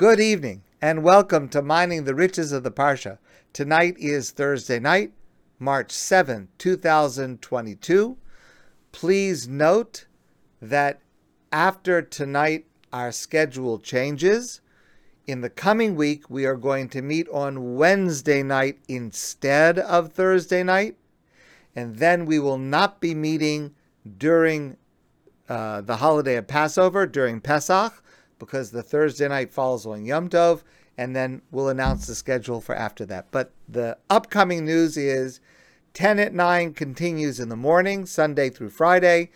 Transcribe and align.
Good 0.00 0.18
evening 0.18 0.62
and 0.80 1.02
welcome 1.02 1.50
to 1.50 1.60
Mining 1.60 2.04
the 2.04 2.14
Riches 2.14 2.52
of 2.52 2.62
the 2.62 2.70
Parsha. 2.70 3.18
Tonight 3.52 3.96
is 3.98 4.30
Thursday 4.30 4.80
night, 4.80 5.12
March 5.58 5.92
7, 5.92 6.48
2022. 6.56 8.16
Please 8.92 9.46
note 9.46 10.06
that 10.62 11.02
after 11.52 12.00
tonight, 12.00 12.64
our 12.94 13.12
schedule 13.12 13.78
changes. 13.78 14.62
In 15.26 15.42
the 15.42 15.50
coming 15.50 15.96
week, 15.96 16.30
we 16.30 16.46
are 16.46 16.56
going 16.56 16.88
to 16.88 17.02
meet 17.02 17.28
on 17.28 17.76
Wednesday 17.76 18.42
night 18.42 18.78
instead 18.88 19.78
of 19.78 20.14
Thursday 20.14 20.62
night, 20.62 20.96
and 21.76 21.96
then 21.96 22.24
we 22.24 22.38
will 22.38 22.56
not 22.56 23.02
be 23.02 23.14
meeting 23.14 23.74
during 24.16 24.78
uh, 25.46 25.82
the 25.82 25.96
holiday 25.96 26.36
of 26.36 26.46
Passover, 26.46 27.06
during 27.06 27.42
Pesach, 27.42 28.02
because 28.40 28.72
the 28.72 28.82
Thursday 28.82 29.28
night 29.28 29.52
falls 29.52 29.86
on 29.86 30.04
Yom 30.04 30.28
Tov, 30.28 30.62
and 30.98 31.14
then 31.14 31.42
we'll 31.52 31.68
announce 31.68 32.08
the 32.08 32.16
schedule 32.16 32.60
for 32.60 32.74
after 32.74 33.06
that. 33.06 33.30
But 33.30 33.52
the 33.68 33.96
upcoming 34.10 34.64
news 34.64 34.96
is 34.96 35.38
10 35.94 36.18
at 36.18 36.34
9 36.34 36.74
continues 36.74 37.38
in 37.38 37.48
the 37.48 37.56
morning, 37.56 38.06
Sunday 38.06 38.50
through 38.50 38.70
Friday. 38.70 39.30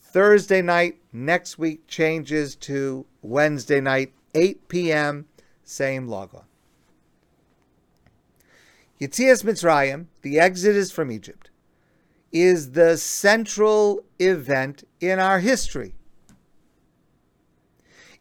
Thursday 0.00 0.62
night 0.62 0.98
next 1.12 1.58
week 1.58 1.86
changes 1.86 2.56
to 2.56 3.04
Wednesday 3.20 3.80
night, 3.80 4.14
8 4.34 4.68
p.m., 4.68 5.26
same 5.64 6.08
logon. 6.08 6.44
Yitzias 9.00 9.42
Mitzrayim, 9.42 10.06
the 10.22 10.38
exodus 10.38 10.92
from 10.92 11.10
Egypt, 11.10 11.50
is 12.32 12.72
the 12.72 12.96
central 12.96 14.04
event 14.18 14.84
in 15.00 15.18
our 15.18 15.40
history. 15.40 15.94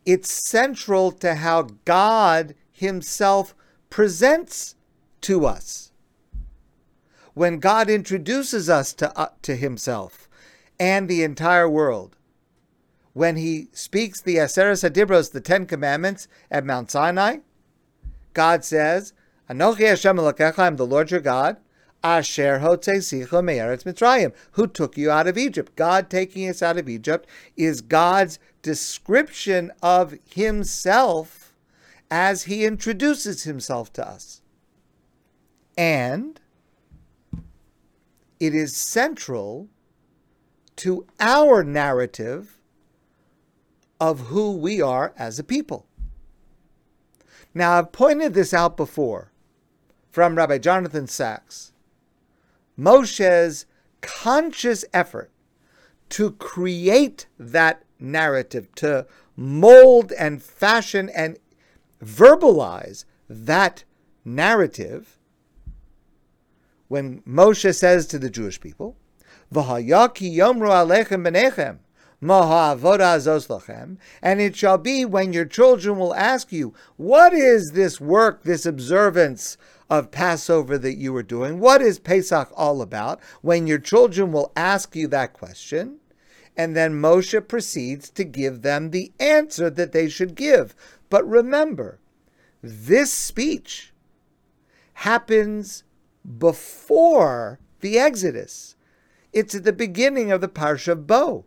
It's 0.05 0.31
central 0.31 1.11
to 1.13 1.35
how 1.35 1.69
God 1.85 2.55
Himself 2.71 3.55
presents 3.89 4.75
to 5.21 5.45
us. 5.45 5.91
When 7.33 7.59
God 7.59 7.89
introduces 7.89 8.69
us 8.69 8.93
to, 8.93 9.17
uh, 9.17 9.29
to 9.43 9.55
Himself 9.55 10.27
and 10.79 11.07
the 11.07 11.23
entire 11.23 11.69
world, 11.69 12.17
when 13.13 13.37
He 13.37 13.69
speaks 13.71 14.21
the 14.21 14.37
Aseres 14.37 14.87
Hadibros, 14.87 15.31
the 15.31 15.41
Ten 15.41 15.65
Commandments, 15.65 16.27
at 16.51 16.65
Mount 16.65 16.91
Sinai, 16.91 17.37
God 18.33 18.65
says, 18.65 19.13
Anochi 19.49 19.87
Hashem 19.87 20.17
Elokecha, 20.17 20.59
I'm 20.59 20.75
the 20.77 20.85
Lord 20.85 21.11
your 21.11 21.19
God, 21.19 21.57
Asher 22.03 22.59
Hotzesicha 22.59 23.27
Mitzrayim, 23.29 24.33
who 24.53 24.67
took 24.67 24.97
you 24.97 25.09
out 25.09 25.27
of 25.27 25.37
Egypt. 25.37 25.75
God 25.75 26.09
taking 26.09 26.49
us 26.49 26.61
out 26.61 26.77
of 26.77 26.89
Egypt 26.89 27.29
is 27.55 27.81
God's 27.81 28.39
description 28.63 29.71
of 29.83 30.15
himself 30.27 31.53
as 32.09 32.43
he 32.43 32.65
introduces 32.65 33.43
himself 33.43 33.93
to 33.93 34.07
us. 34.07 34.41
And 35.77 36.39
it 38.39 38.55
is 38.55 38.75
central 38.75 39.69
to 40.77 41.05
our 41.19 41.63
narrative 41.63 42.59
of 43.99 44.21
who 44.21 44.57
we 44.57 44.81
are 44.81 45.13
as 45.17 45.37
a 45.37 45.43
people. 45.43 45.85
Now, 47.53 47.73
I've 47.73 47.91
pointed 47.91 48.33
this 48.33 48.53
out 48.53 48.75
before 48.75 49.31
from 50.09 50.35
Rabbi 50.35 50.57
Jonathan 50.57 51.07
Sacks. 51.07 51.71
Moshe's 52.75 53.65
conscious 54.01 54.83
effort 54.93 55.31
to 56.09 56.31
create 56.31 57.27
that 57.39 57.82
narrative, 57.99 58.73
to 58.75 59.05
mold 59.35 60.11
and 60.13 60.41
fashion 60.41 61.09
and 61.09 61.37
verbalize 62.03 63.05
that 63.29 63.83
narrative, 64.25 65.17
when 66.87 67.21
Moshe 67.21 67.75
says 67.75 68.05
to 68.07 68.19
the 68.19 68.29
Jewish 68.29 68.59
people, 68.59 68.95
V'hayaki 69.53 70.35
yomru 70.35 70.69
alechem 70.69 71.27
benechem, 71.27 71.79
and 74.21 74.39
it 74.39 74.55
shall 74.55 74.77
be 74.77 75.03
when 75.03 75.33
your 75.33 75.45
children 75.45 75.97
will 75.97 76.13
ask 76.15 76.53
you, 76.53 76.73
What 76.95 77.33
is 77.33 77.71
this 77.73 77.99
work, 77.99 78.43
this 78.43 78.65
observance 78.65 79.57
of 79.89 80.09
Passover 80.09 80.77
that 80.77 80.95
you 80.95 81.13
are 81.17 81.23
doing? 81.23 81.59
What 81.59 81.81
is 81.81 81.99
Pesach 81.99 82.49
all 82.55 82.81
about? 82.81 83.19
When 83.41 83.67
your 83.67 83.79
children 83.79 84.31
will 84.31 84.53
ask 84.55 84.95
you 84.95 85.07
that 85.09 85.33
question, 85.33 85.99
and 86.55 86.75
then 86.75 86.93
Moshe 86.93 87.47
proceeds 87.47 88.09
to 88.11 88.23
give 88.23 88.61
them 88.61 88.91
the 88.91 89.11
answer 89.19 89.69
that 89.69 89.91
they 89.91 90.07
should 90.07 90.35
give. 90.35 90.75
But 91.09 91.27
remember, 91.27 91.99
this 92.61 93.11
speech 93.11 93.93
happens 94.93 95.83
before 96.37 97.59
the 97.81 97.97
Exodus. 97.97 98.75
It's 99.31 99.55
at 99.55 99.63
the 99.63 99.73
beginning 99.73 100.31
of 100.31 100.41
the 100.41 100.47
Parsha 100.47 100.93
of 100.93 101.07
Bo 101.07 101.45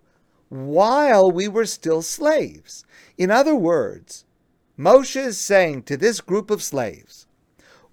while 0.49 1.31
we 1.31 1.49
were 1.49 1.67
still 1.67 2.03
slaves. 2.03 2.85
In 3.17 3.31
other 3.31 3.55
words, 3.55 4.25
Moshe 4.79 5.17
is 5.17 5.39
saying 5.39 5.85
to 5.85 5.97
this 5.97 6.21
group 6.21 6.51
of 6.51 6.63
slaves, 6.63 7.27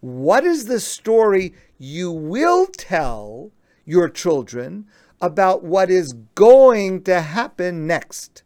What 0.02 0.44
is 0.44 0.66
the 0.66 0.80
story 0.80 1.54
you 1.78 2.12
will 2.12 2.66
tell 2.66 3.52
your 3.86 4.10
children 4.10 4.88
about 5.24 5.64
what 5.64 5.90
is 5.90 6.12
going 6.36 7.02
to 7.02 7.22
happen 7.22 7.88
next? 7.88 8.44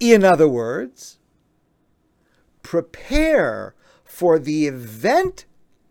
In 0.00 0.24
other 0.24 0.48
words, 0.48 1.18
prepare 2.62 3.74
for 4.02 4.38
the 4.38 4.66
event 4.66 5.44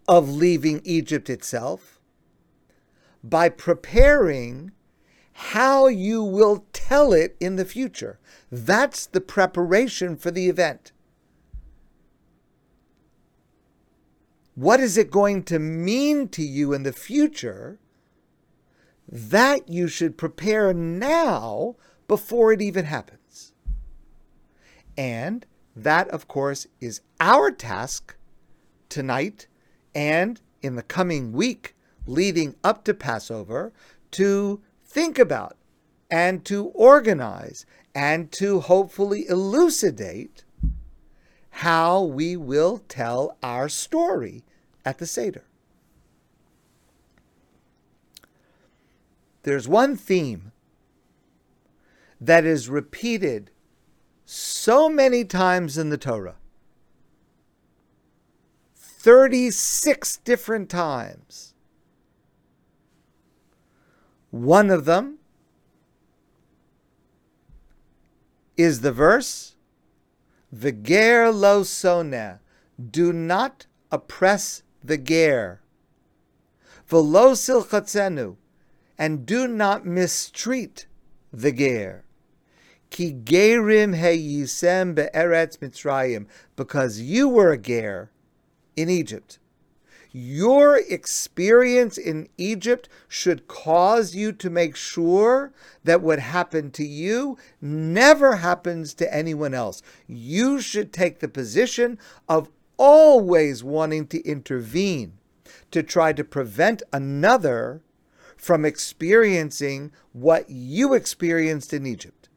of 0.08 0.28
leaving 0.28 0.82
Egypt 0.84 1.30
itself 1.30 2.00
by 3.24 3.48
preparing 3.48 4.72
how 5.34 5.86
you 5.86 6.24
will 6.24 6.66
tell 6.74 7.14
it 7.14 7.38
in 7.40 7.58
the 7.58 7.66
future. 7.66 8.18
That's 8.52 9.06
the 9.06 9.22
preparation 9.22 10.16
for 10.16 10.32
the 10.32 10.50
event. 10.50 10.94
What 14.58 14.80
is 14.80 14.98
it 14.98 15.12
going 15.12 15.44
to 15.44 15.60
mean 15.60 16.30
to 16.30 16.42
you 16.42 16.74
in 16.74 16.82
the 16.82 16.92
future? 16.92 17.78
That 19.08 19.70
you 19.70 19.88
should 19.88 20.18
prepare 20.18 20.74
now 20.74 21.76
before 22.08 22.52
it 22.52 22.60
even 22.60 22.86
happens. 22.86 23.54
And 24.98 25.46
that, 25.76 26.08
of 26.08 26.28
course, 26.28 26.66
is 26.82 27.02
our 27.20 27.52
task 27.52 28.16
tonight 28.90 29.46
and 29.94 30.42
in 30.64 30.76
the 30.76 30.82
coming 30.82 31.34
week 31.34 31.76
leading 32.08 32.56
up 32.64 32.84
to 32.86 32.96
Passover 32.96 33.72
to 34.10 34.60
think 34.84 35.20
about 35.20 35.56
and 36.10 36.44
to 36.46 36.66
organize 36.70 37.68
and 37.94 38.32
to 38.32 38.62
hopefully 38.62 39.28
elucidate 39.30 40.46
how 41.58 42.04
we 42.04 42.38
will 42.38 42.84
tell 42.88 43.36
our 43.42 43.68
story 43.68 44.44
at 44.86 45.00
the 45.00 45.08
Seder. 45.08 45.44
There's 49.42 49.68
one 49.68 49.96
theme 49.96 50.52
that 52.22 52.46
is 52.46 52.70
repeated 52.70 53.50
so 54.24 54.88
many 54.88 55.26
times 55.26 55.78
in 55.78 55.90
the 55.90 55.98
Torah 55.98 56.36
36 58.76 60.18
different 60.18 60.70
times 60.70 61.54
one 64.30 64.70
of 64.70 64.86
them 64.86 65.18
is 68.58 68.82
the 68.82 68.92
verse, 68.92 69.56
V'ger 70.54 71.34
lo 71.34 71.62
soneh, 71.64 72.40
do 72.92 73.12
not 73.12 73.66
oppress 73.92 74.64
the 74.84 74.98
ger. 74.98 75.62
V'lo 76.90 77.34
silchatzenu, 77.34 78.38
and 78.98 79.26
do 79.26 79.48
not 79.48 79.86
mistreat 79.86 80.86
the 81.34 81.52
ger. 81.52 82.06
Ki 82.90 83.14
gerim 83.14 84.00
heyisem 84.00 84.96
be'eretz 84.96 85.58
mitzrayim, 85.58 86.26
because 86.56 87.02
you 87.02 87.28
were 87.28 87.52
a 87.52 87.58
ger 87.58 88.12
in 88.76 88.90
Egypt. 88.90 89.40
Your 90.20 90.78
experience 90.78 91.96
in 91.96 92.28
Egypt 92.40 92.90
should 93.08 93.48
cause 93.48 94.16
you 94.16 94.32
to 94.32 94.50
make 94.50 94.76
sure 94.76 95.54
that 95.84 96.02
what 96.02 96.18
happened 96.18 96.74
to 96.74 96.84
you 96.84 97.38
never 97.62 98.38
happens 98.38 98.96
to 98.96 99.14
anyone 99.14 99.54
else. 99.54 99.84
You 100.08 100.60
should 100.60 100.92
take 100.92 101.20
the 101.20 101.28
position 101.28 102.00
of 102.28 102.50
always 102.78 103.64
wanting 103.64 104.08
to 104.08 104.24
intervene 104.24 105.20
to 105.70 105.84
try 105.84 106.14
to 106.14 106.24
prevent 106.24 106.82
another 106.92 107.84
from 108.36 108.66
experiencing 108.66 109.92
what 110.14 110.50
you 110.50 110.96
experienced 110.96 111.74
in 111.74 111.86
Egypt. 111.86 112.28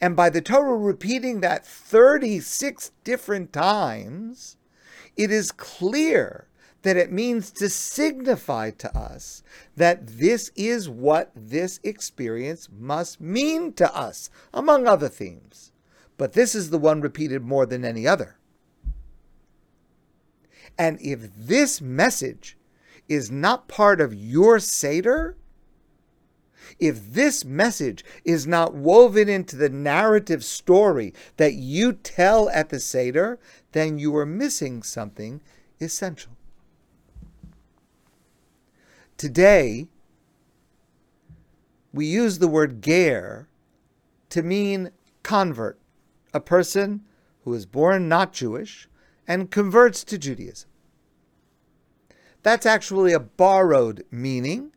And 0.00 0.16
by 0.16 0.30
the 0.30 0.40
Torah 0.40 0.78
repeating 0.78 1.40
that 1.40 1.66
36 1.66 2.90
different 3.04 3.52
times, 3.52 4.56
it 5.18 5.30
is 5.30 5.52
clear 5.52 6.48
that 6.82 6.96
it 6.96 7.12
means 7.12 7.50
to 7.50 7.68
signify 7.68 8.70
to 8.70 8.96
us 8.96 9.42
that 9.76 10.06
this 10.06 10.50
is 10.54 10.88
what 10.88 11.32
this 11.34 11.80
experience 11.82 12.68
must 12.72 13.20
mean 13.20 13.72
to 13.74 13.94
us, 13.94 14.30
among 14.54 14.86
other 14.86 15.08
themes. 15.08 15.72
But 16.16 16.32
this 16.32 16.54
is 16.54 16.70
the 16.70 16.78
one 16.78 17.00
repeated 17.00 17.42
more 17.42 17.66
than 17.66 17.84
any 17.84 18.06
other. 18.06 18.38
And 20.78 21.00
if 21.00 21.34
this 21.36 21.80
message 21.80 22.56
is 23.08 23.30
not 23.30 23.66
part 23.66 24.00
of 24.00 24.14
your 24.14 24.60
Seder, 24.60 25.36
if 26.78 27.12
this 27.12 27.44
message 27.44 28.04
is 28.24 28.46
not 28.46 28.74
woven 28.74 29.28
into 29.28 29.56
the 29.56 29.68
narrative 29.68 30.44
story 30.44 31.14
that 31.36 31.54
you 31.54 31.92
tell 31.92 32.48
at 32.50 32.68
the 32.68 32.80
Seder, 32.80 33.38
then 33.72 33.98
you 33.98 34.16
are 34.16 34.26
missing 34.26 34.82
something 34.82 35.40
essential. 35.80 36.32
Today, 39.16 39.88
we 41.92 42.06
use 42.06 42.38
the 42.38 42.48
word 42.48 42.82
ger 42.82 43.48
to 44.30 44.42
mean 44.42 44.90
convert, 45.22 45.78
a 46.32 46.40
person 46.40 47.02
who 47.42 47.54
is 47.54 47.66
born 47.66 48.08
not 48.08 48.32
Jewish 48.32 48.88
and 49.26 49.50
converts 49.50 50.04
to 50.04 50.18
Judaism. 50.18 50.68
That's 52.42 52.66
actually 52.66 53.12
a 53.12 53.20
borrowed 53.20 54.04
meaning. 54.10 54.72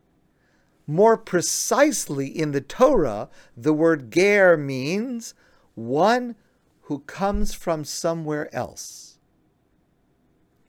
More 0.91 1.15
precisely, 1.15 2.27
in 2.27 2.51
the 2.51 2.59
Torah, 2.59 3.29
the 3.55 3.71
word 3.71 4.11
ger 4.11 4.57
means 4.57 5.33
one 5.73 6.35
who 6.81 6.99
comes 6.99 7.53
from 7.53 7.85
somewhere 7.85 8.53
else. 8.53 9.17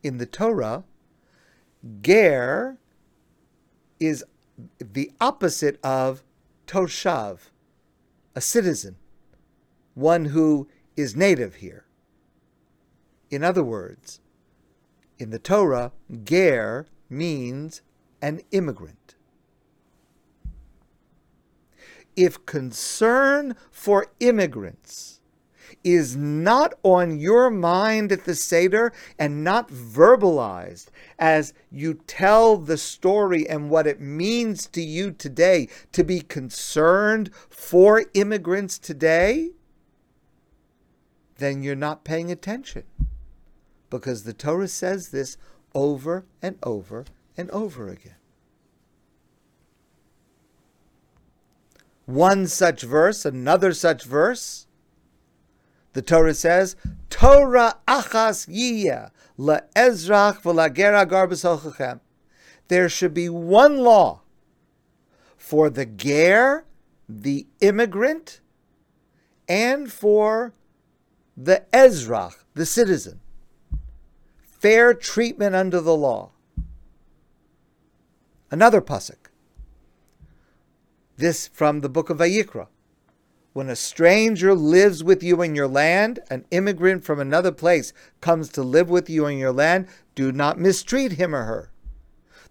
In 0.00 0.18
the 0.18 0.26
Torah, 0.26 0.84
ger 2.02 2.78
is 3.98 4.24
the 4.78 5.10
opposite 5.20 5.80
of 5.84 6.22
toshav, 6.68 7.50
a 8.36 8.40
citizen, 8.40 8.94
one 9.94 10.26
who 10.26 10.68
is 10.94 11.16
native 11.16 11.56
here. 11.56 11.84
In 13.28 13.42
other 13.42 13.64
words, 13.64 14.20
in 15.18 15.30
the 15.30 15.40
Torah, 15.40 15.90
ger 16.22 16.86
means 17.10 17.82
an 18.20 18.40
immigrant. 18.52 19.16
If 22.16 22.44
concern 22.46 23.56
for 23.70 24.08
immigrants 24.20 25.20
is 25.84 26.16
not 26.16 26.74
on 26.82 27.18
your 27.18 27.50
mind 27.50 28.12
at 28.12 28.24
the 28.24 28.34
Seder 28.34 28.92
and 29.18 29.42
not 29.42 29.68
verbalized 29.68 30.88
as 31.18 31.52
you 31.70 31.94
tell 32.06 32.56
the 32.56 32.76
story 32.76 33.48
and 33.48 33.70
what 33.70 33.86
it 33.86 34.00
means 34.00 34.66
to 34.68 34.82
you 34.82 35.10
today 35.10 35.68
to 35.92 36.04
be 36.04 36.20
concerned 36.20 37.30
for 37.48 38.04
immigrants 38.14 38.78
today, 38.78 39.50
then 41.38 41.62
you're 41.62 41.74
not 41.74 42.04
paying 42.04 42.30
attention. 42.30 42.84
Because 43.90 44.22
the 44.22 44.32
Torah 44.32 44.68
says 44.68 45.08
this 45.08 45.36
over 45.74 46.24
and 46.40 46.58
over 46.62 47.04
and 47.36 47.50
over 47.50 47.88
again. 47.88 48.21
One 52.06 52.46
such 52.46 52.82
verse, 52.82 53.24
another 53.24 53.72
such 53.72 54.04
verse, 54.04 54.66
the 55.92 56.02
Torah 56.02 56.34
says, 56.34 56.74
Torah 57.10 57.78
achas 57.86 58.48
yiyah 58.48 59.10
le'ezrach 59.38 60.42
v'lagera 60.42 61.06
garbus 61.06 62.00
There 62.68 62.88
should 62.88 63.14
be 63.14 63.28
one 63.28 63.78
law 63.78 64.22
for 65.36 65.68
the 65.68 65.84
ger, 65.84 66.64
the 67.08 67.46
immigrant, 67.60 68.40
and 69.48 69.92
for 69.92 70.54
the 71.36 71.64
ezrach, 71.72 72.34
the 72.54 72.66
citizen. 72.66 73.20
Fair 74.40 74.94
treatment 74.94 75.54
under 75.54 75.80
the 75.80 75.96
law. 75.96 76.30
Another 78.50 78.80
pasuk. 78.80 79.21
This 81.22 81.46
from 81.46 81.82
the 81.82 81.88
book 81.88 82.10
of 82.10 82.18
Vayikra. 82.18 82.66
When 83.52 83.68
a 83.68 83.76
stranger 83.76 84.56
lives 84.56 85.04
with 85.04 85.22
you 85.22 85.40
in 85.40 85.54
your 85.54 85.68
land, 85.68 86.18
an 86.28 86.44
immigrant 86.50 87.04
from 87.04 87.20
another 87.20 87.52
place 87.52 87.92
comes 88.20 88.48
to 88.48 88.62
live 88.64 88.90
with 88.90 89.08
you 89.08 89.26
in 89.26 89.38
your 89.38 89.52
land, 89.52 89.86
do 90.16 90.32
not 90.32 90.58
mistreat 90.58 91.12
him 91.12 91.32
or 91.32 91.44
her. 91.44 91.70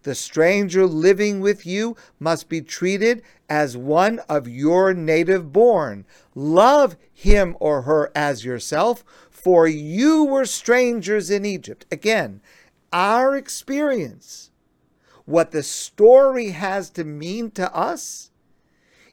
The 0.04 0.16
stranger 0.16 0.86
living 0.86 1.42
with 1.42 1.66
you 1.66 1.98
must 2.18 2.48
be 2.48 2.62
treated 2.62 3.24
as 3.50 3.76
one 3.76 4.20
of 4.30 4.48
your 4.48 4.94
native 4.94 5.52
born. 5.52 6.06
Love 6.34 6.96
him 7.12 7.58
or 7.60 7.82
her 7.82 8.10
as 8.16 8.46
yourself, 8.46 9.04
for 9.30 9.68
you 9.68 10.24
were 10.24 10.46
strangers 10.46 11.30
in 11.30 11.44
Egypt. 11.44 11.86
Again, 11.92 12.40
our 12.94 13.36
experience, 13.36 14.50
what 15.26 15.52
the 15.52 15.62
story 15.62 16.52
has 16.52 16.90
to 16.92 17.04
mean 17.04 17.52
to 17.52 17.70
us, 17.76 18.31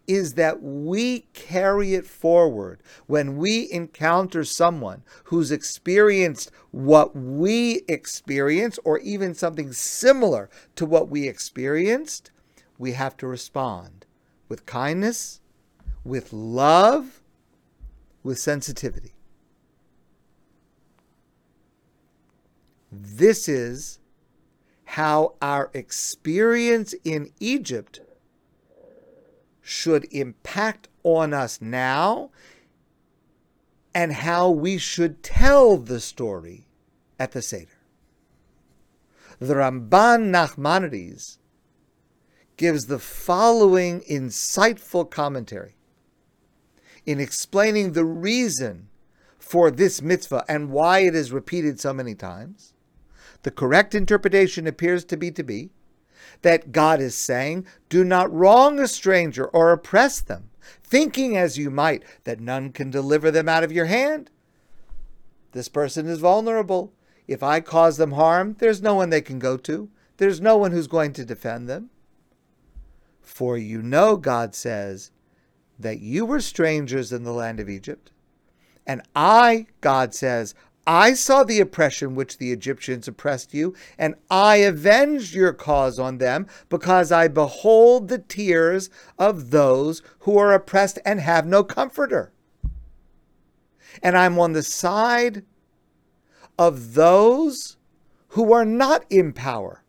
is 0.08 0.34
that 0.34 0.62
we 0.62 1.20
carry 1.34 1.94
it 1.94 2.06
forward 2.06 2.82
when 3.06 3.36
we 3.36 3.70
encounter 3.70 4.42
someone 4.42 5.04
who's 5.24 5.52
experienced 5.52 6.50
what 6.70 7.14
we 7.14 7.82
experienced 7.86 8.78
or 8.84 8.98
even 9.00 9.34
something 9.34 9.72
similar 9.72 10.48
to 10.74 10.86
what 10.86 11.10
we 11.10 11.28
experienced, 11.28 12.30
we 12.78 12.92
have 12.92 13.16
to 13.18 13.26
respond 13.26 14.06
with 14.48 14.64
kindness, 14.64 15.40
with 16.04 16.32
love, 16.32 17.20
with 18.22 18.38
sensitivity. 18.38 19.12
This 22.90 23.48
is 23.48 23.98
how 24.84 25.34
our 25.42 25.70
experience 25.74 26.94
in 27.04 27.30
Egypt 27.40 28.00
should 29.68 30.06
impact 30.10 30.88
on 31.02 31.34
us 31.34 31.60
now 31.60 32.30
and 33.94 34.14
how 34.14 34.48
we 34.48 34.78
should 34.78 35.22
tell 35.22 35.76
the 35.76 36.00
story 36.00 36.66
at 37.18 37.32
the 37.32 37.42
Seder. 37.42 37.68
The 39.38 39.54
Ramban 39.54 40.30
Nachmanides 40.30 41.36
gives 42.56 42.86
the 42.86 42.98
following 42.98 44.00
insightful 44.10 45.08
commentary 45.08 45.76
in 47.04 47.20
explaining 47.20 47.92
the 47.92 48.06
reason 48.06 48.88
for 49.38 49.70
this 49.70 50.00
mitzvah 50.00 50.46
and 50.48 50.70
why 50.70 51.00
it 51.00 51.14
is 51.14 51.30
repeated 51.30 51.78
so 51.78 51.92
many 51.92 52.14
times. 52.14 52.72
The 53.42 53.50
correct 53.50 53.94
interpretation 53.94 54.66
appears 54.66 55.04
to 55.04 55.18
be 55.18 55.30
to 55.32 55.42
be 55.42 55.70
that 56.42 56.72
God 56.72 57.00
is 57.00 57.14
saying, 57.14 57.66
Do 57.88 58.04
not 58.04 58.32
wrong 58.32 58.78
a 58.78 58.88
stranger 58.88 59.46
or 59.46 59.72
oppress 59.72 60.20
them, 60.20 60.50
thinking 60.82 61.36
as 61.36 61.58
you 61.58 61.70
might 61.70 62.02
that 62.24 62.40
none 62.40 62.72
can 62.72 62.90
deliver 62.90 63.30
them 63.30 63.48
out 63.48 63.64
of 63.64 63.72
your 63.72 63.86
hand. 63.86 64.30
This 65.52 65.68
person 65.68 66.06
is 66.06 66.20
vulnerable. 66.20 66.92
If 67.26 67.42
I 67.42 67.60
cause 67.60 67.96
them 67.96 68.12
harm, 68.12 68.56
there's 68.58 68.82
no 68.82 68.94
one 68.94 69.10
they 69.10 69.20
can 69.20 69.38
go 69.38 69.56
to. 69.58 69.90
There's 70.16 70.40
no 70.40 70.56
one 70.56 70.72
who's 70.72 70.86
going 70.86 71.12
to 71.14 71.24
defend 71.24 71.68
them. 71.68 71.90
For 73.20 73.58
you 73.58 73.82
know, 73.82 74.16
God 74.16 74.54
says, 74.54 75.10
that 75.78 76.00
you 76.00 76.26
were 76.26 76.40
strangers 76.40 77.12
in 77.12 77.22
the 77.22 77.32
land 77.32 77.60
of 77.60 77.68
Egypt. 77.68 78.10
And 78.86 79.02
I, 79.14 79.66
God 79.80 80.14
says, 80.14 80.54
I 80.90 81.12
saw 81.12 81.44
the 81.44 81.60
oppression 81.60 82.14
which 82.14 82.38
the 82.38 82.50
Egyptians 82.50 83.06
oppressed 83.06 83.52
you, 83.52 83.74
and 83.98 84.14
I 84.30 84.56
avenged 84.56 85.34
your 85.34 85.52
cause 85.52 85.98
on 85.98 86.16
them, 86.16 86.46
because 86.70 87.12
I 87.12 87.28
behold 87.28 88.08
the 88.08 88.20
tears 88.20 88.88
of 89.18 89.50
those 89.50 90.00
who 90.20 90.38
are 90.38 90.54
oppressed 90.54 90.98
and 91.04 91.20
have 91.20 91.46
no 91.46 91.62
comforter. 91.62 92.32
And 94.02 94.16
I'm 94.16 94.38
on 94.38 94.54
the 94.54 94.62
side 94.62 95.44
of 96.58 96.94
those 96.94 97.76
who 98.28 98.50
are 98.54 98.64
not 98.64 99.04
in 99.10 99.34
power. 99.34 99.84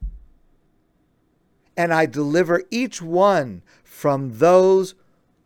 And 1.78 1.94
I 1.94 2.08
deliver 2.08 2.64
each 2.70 3.02
one 3.02 3.62
from 3.86 4.40
those 4.40 4.96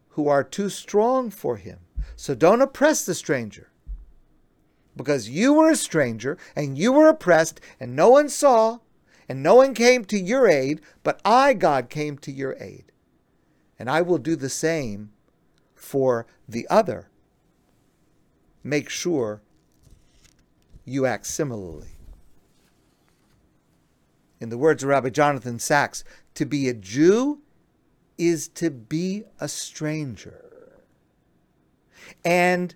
who 0.09 0.27
are 0.27 0.43
too 0.43 0.69
strong 0.69 1.29
for 1.29 1.57
him. 1.57 1.77
So 2.15 2.33
don't 2.33 2.61
oppress 2.61 3.05
the 3.05 3.13
stranger 3.13 3.69
because 4.95 5.29
you 5.29 5.53
were 5.53 5.69
a 5.69 5.75
stranger 5.75 6.37
and 6.55 6.77
you 6.77 6.91
were 6.91 7.07
oppressed 7.07 7.59
and 7.79 7.95
no 7.95 8.09
one 8.09 8.29
saw 8.29 8.79
and 9.27 9.41
no 9.41 9.55
one 9.55 9.73
came 9.73 10.05
to 10.05 10.19
your 10.19 10.47
aid, 10.47 10.81
but 11.03 11.21
I, 11.23 11.53
God, 11.53 11.89
came 11.89 12.17
to 12.19 12.31
your 12.31 12.55
aid. 12.59 12.91
And 13.79 13.89
I 13.89 14.01
will 14.01 14.17
do 14.17 14.35
the 14.35 14.49
same 14.49 15.11
for 15.75 16.25
the 16.47 16.67
other 16.69 17.09
make 18.63 18.89
sure 18.89 19.41
you 20.85 21.05
act 21.05 21.25
similarly. 21.25 21.89
In 24.39 24.49
the 24.49 24.57
words 24.57 24.83
of 24.83 24.89
Rabbi 24.89 25.09
Jonathan 25.09 25.59
Sacks, 25.59 26.03
to 26.35 26.45
be 26.45 26.67
a 26.67 26.73
Jew 26.73 27.41
is 28.17 28.47
to 28.49 28.69
be 28.69 29.23
a 29.39 29.47
stranger. 29.47 30.39
And 32.23 32.75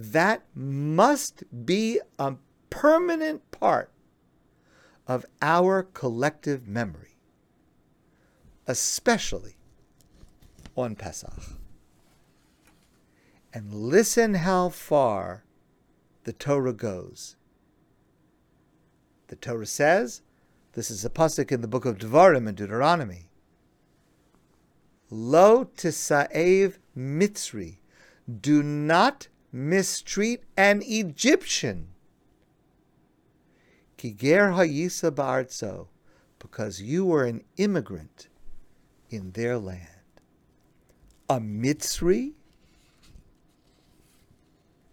that 0.00 0.44
must 0.54 1.42
be 1.66 2.00
a 2.20 2.36
permanent 2.70 3.50
part 3.50 3.90
of 5.08 5.26
our 5.42 5.82
collective 5.82 6.68
memory, 6.68 7.16
especially 8.68 9.56
on 10.76 10.94
Pesach. 10.94 11.32
And 13.52 13.74
listen 13.74 14.34
how 14.34 14.68
far 14.68 15.44
the 16.22 16.32
Torah 16.32 16.72
goes. 16.72 17.34
The 19.26 19.36
Torah 19.36 19.66
says, 19.66 20.22
this 20.74 20.92
is 20.92 21.04
a 21.04 21.10
pasuk 21.10 21.50
in 21.50 21.60
the 21.60 21.66
book 21.66 21.84
of 21.84 21.98
Devarim 21.98 22.46
and 22.46 22.56
Deuteronomy. 22.56 23.30
Lo 25.10 25.64
tisaev 25.64 26.78
mitzri, 26.96 27.78
do 28.40 28.62
not 28.62 29.26
mistreat 29.52 30.42
an 30.56 30.82
Egyptian. 30.84 31.88
Kiger 33.96 34.54
hayisa 34.54 35.10
ba'artzo, 35.10 35.88
because 36.38 36.80
you 36.80 37.04
were 37.04 37.24
an 37.24 37.42
immigrant 37.56 38.28
in 39.10 39.32
their 39.32 39.58
land. 39.58 39.86
A 41.28 41.40
mitzri? 41.40 42.32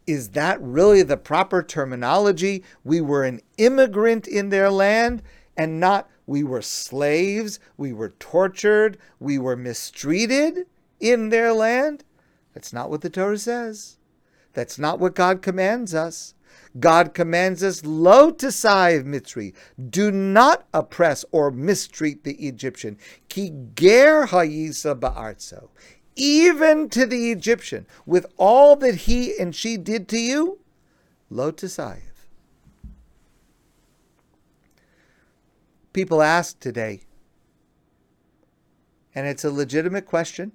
Is 0.07 0.29
that 0.29 0.61
really 0.61 1.01
the 1.01 1.17
proper 1.17 1.63
terminology? 1.63 2.63
We 2.83 3.01
were 3.01 3.23
an 3.23 3.41
immigrant 3.57 4.27
in 4.27 4.49
their 4.49 4.69
land 4.69 5.21
and 5.57 5.79
not 5.79 6.09
we 6.27 6.43
were 6.43 6.61
slaves, 6.61 7.59
we 7.77 7.93
were 7.93 8.09
tortured, 8.19 8.97
we 9.19 9.37
were 9.37 9.55
mistreated 9.55 10.65
in 10.99 11.29
their 11.29 11.53
land. 11.53 12.03
That's 12.53 12.73
not 12.73 12.89
what 12.89 13.01
the 13.01 13.09
Torah 13.09 13.37
says. 13.37 13.97
That's 14.55 14.79
not 14.79 14.99
what 14.99 15.13
God 15.13 15.43
commands 15.43 15.93
us. 15.93 16.33
God 16.79 17.13
commands 17.13 17.63
us, 17.63 17.85
lo 17.85 18.31
tesaiv 18.31 19.05
mitzri, 19.05 19.53
do 19.89 20.11
not 20.11 20.65
oppress 20.73 21.23
or 21.31 21.51
mistreat 21.51 22.23
the 22.23 22.33
Egyptian. 22.47 22.97
Ki 23.29 23.53
ger 23.75 24.25
hayisa 24.25 24.99
ba'artzo, 24.99 25.69
even 26.15 26.89
to 26.89 27.05
the 27.05 27.31
Egyptian, 27.31 27.85
with 28.07 28.25
all 28.37 28.75
that 28.77 28.95
he 28.95 29.39
and 29.39 29.55
she 29.55 29.77
did 29.77 30.09
to 30.09 30.17
you, 30.17 30.59
lo 31.29 31.51
tesaiv. 31.51 32.01
people 35.95 36.21
ask 36.21 36.59
today, 36.59 36.99
and 39.15 39.25
it's 39.25 39.45
a 39.45 39.49
legitimate 39.49 40.05
question 40.05 40.51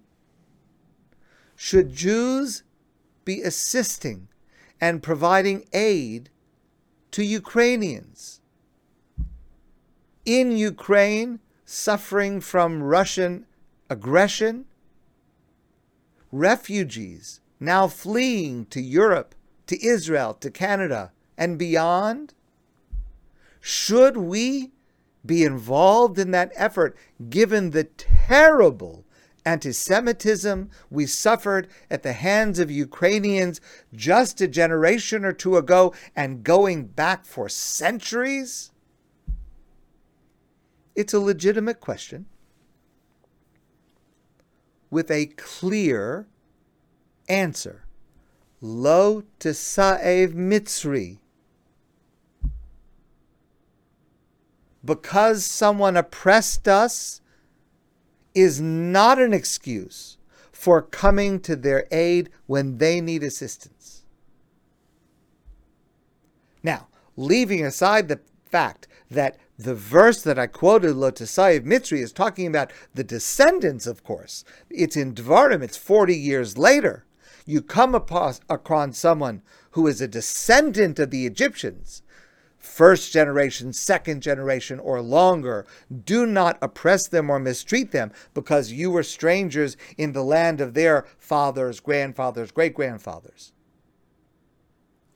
should 1.57 1.95
Jews 1.95 2.63
be 3.31 3.43
assisting 3.43 4.27
and 4.81 5.05
providing 5.05 5.65
aid 5.73 6.31
to 7.13 7.23
Ukrainians 7.23 8.41
in 10.25 10.51
Ukraine 10.57 11.39
suffering 11.65 12.41
from 12.41 12.83
Russian 12.83 13.47
aggression? 13.89 14.65
Refugees 16.33 17.41
now 17.61 17.87
fleeing 17.87 18.67
to 18.67 18.81
Europe, 18.81 19.37
to 19.69 19.77
Israel, 19.95 20.35
to 20.35 20.51
Canada, 20.51 21.13
and 21.39 21.57
beyond? 21.57 22.35
Should 23.61 24.17
we 24.17 24.73
be 25.25 25.45
involved 25.45 26.19
in 26.19 26.33
that 26.33 26.51
effort 26.57 26.97
given 27.29 27.71
the 27.71 27.85
terrible 27.85 29.00
anti 29.45 29.73
Semitism 29.73 30.71
we 30.91 31.07
suffered 31.07 31.69
at 31.91 32.03
the 32.03 32.13
hands 32.13 32.59
of 32.59 32.71
Ukrainians 32.71 33.61
just 33.95 34.41
a 34.41 34.49
generation 34.49 35.25
or 35.25 35.33
two 35.33 35.57
ago 35.57 35.95
and 36.15 36.45
going 36.45 36.87
back 36.87 37.25
for 37.25 37.49
centuries? 37.49 38.71
It's 40.95 41.15
a 41.15 41.21
legitimate 41.21 41.81
question 41.81 42.27
with 44.91 45.11
a 45.11 45.27
clear 45.27 46.27
answer. 47.29 47.85
Lo 48.61 49.23
tesaev 49.39 50.35
mitzri 50.35 51.19
because 54.85 55.45
someone 55.45 55.97
oppressed 55.97 56.67
us 56.67 57.20
is 58.35 58.61
not 58.61 59.19
an 59.19 59.33
excuse 59.33 60.19
for 60.53 60.83
coming 60.83 61.41
to 61.41 61.57
their 61.57 61.87
aid 61.91 62.29
when 62.47 62.79
they 62.79 63.01
need 63.01 63.23
assistance. 63.23 64.03
Now, 66.63 66.89
leaving 67.17 67.65
aside 67.65 68.09
the 68.09 68.21
fact 68.45 68.87
that 69.11 69.39
the 69.59 69.75
verse 69.75 70.23
that 70.23 70.39
I 70.39 70.47
quoted, 70.47 70.97
Lotasayev 70.97 71.65
Mitzri, 71.65 72.01
is 72.01 72.13
talking 72.13 72.47
about 72.47 72.73
the 72.95 73.05
descendants, 73.05 73.87
of 73.87 74.05
course. 74.05 74.45
It's 74.71 74.97
in 74.97 75.15
Dvarim, 75.15 75.63
it's 75.63 75.77
40 75.77 76.15
years 76.15 76.57
later. 76.57 77.05
You 77.47 77.63
come 77.63 77.95
across 77.95 78.41
someone 78.93 79.43
who 79.73 79.87
is 79.87 80.01
a 80.01 80.09
descendant 80.09 80.99
of 80.99 81.11
the 81.11 81.27
Egyptians 81.27 82.03
first 82.61 83.13
generation, 83.13 83.73
second 83.73 84.21
generation, 84.21 84.79
or 84.79 85.01
longer. 85.01 85.67
Do 86.05 86.27
not 86.27 86.59
oppress 86.63 87.09
them 87.09 87.31
or 87.31 87.41
mistreat 87.41 87.91
them 87.91 88.13
because 88.35 88.71
you 88.71 88.91
were 88.91 89.03
strangers 89.03 89.77
in 89.97 90.13
the 90.13 90.23
land 90.23 90.61
of 90.61 90.75
their 90.75 91.07
fathers, 91.19 91.81
grandfathers, 91.81 92.53
great 92.53 92.75
grandfathers. 92.75 93.53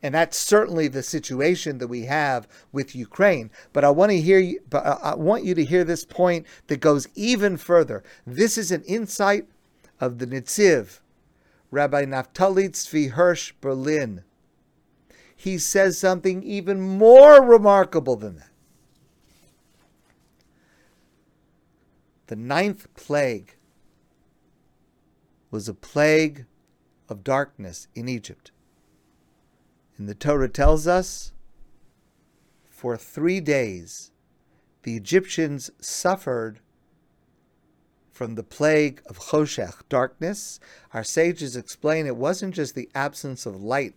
And 0.02 0.14
that's 0.14 0.36
certainly 0.36 0.88
the 0.88 1.02
situation 1.02 1.78
that 1.78 1.88
we 1.88 2.02
have 2.02 2.46
with 2.72 2.94
Ukraine. 2.94 3.50
But 3.72 3.84
I 3.84 3.90
want 3.90 4.10
to 4.10 4.20
hear 4.20 4.38
you, 4.38 4.60
but 4.68 4.84
I 4.84 5.14
want 5.14 5.44
you 5.44 5.54
to 5.54 5.64
hear 5.64 5.84
this 5.84 6.04
point 6.04 6.46
that 6.66 6.80
goes 6.80 7.08
even 7.14 7.56
further. 7.56 8.02
This 8.26 8.58
is 8.58 8.70
an 8.70 8.82
insight 8.82 9.46
of 10.00 10.18
the 10.18 10.26
Nitziv, 10.26 11.00
Rabbi 11.70 12.04
Naftali 12.04 12.68
Tzvi 12.68 13.12
Hirsch 13.12 13.54
Berlin 13.60 14.24
he 15.44 15.58
says 15.58 15.98
something 15.98 16.42
even 16.42 16.80
more 16.80 17.44
remarkable 17.44 18.16
than 18.16 18.36
that. 18.36 18.48
The 22.28 22.36
ninth 22.36 22.88
plague 22.94 23.56
was 25.50 25.68
a 25.68 25.74
plague 25.74 26.46
of 27.10 27.22
darkness 27.22 27.88
in 27.94 28.08
Egypt. 28.08 28.52
And 29.98 30.08
the 30.08 30.14
Torah 30.14 30.48
tells 30.48 30.86
us 30.86 31.34
for 32.66 32.96
three 32.96 33.40
days 33.40 34.12
the 34.82 34.96
Egyptians 34.96 35.70
suffered 35.78 36.60
from 38.10 38.34
the 38.34 38.42
plague 38.42 39.02
of 39.06 39.18
Choshech, 39.18 39.82
darkness. 39.90 40.58
Our 40.94 41.04
sages 41.04 41.54
explain 41.54 42.06
it 42.06 42.16
wasn't 42.16 42.54
just 42.54 42.74
the 42.74 42.88
absence 42.94 43.44
of 43.44 43.62
light, 43.62 43.94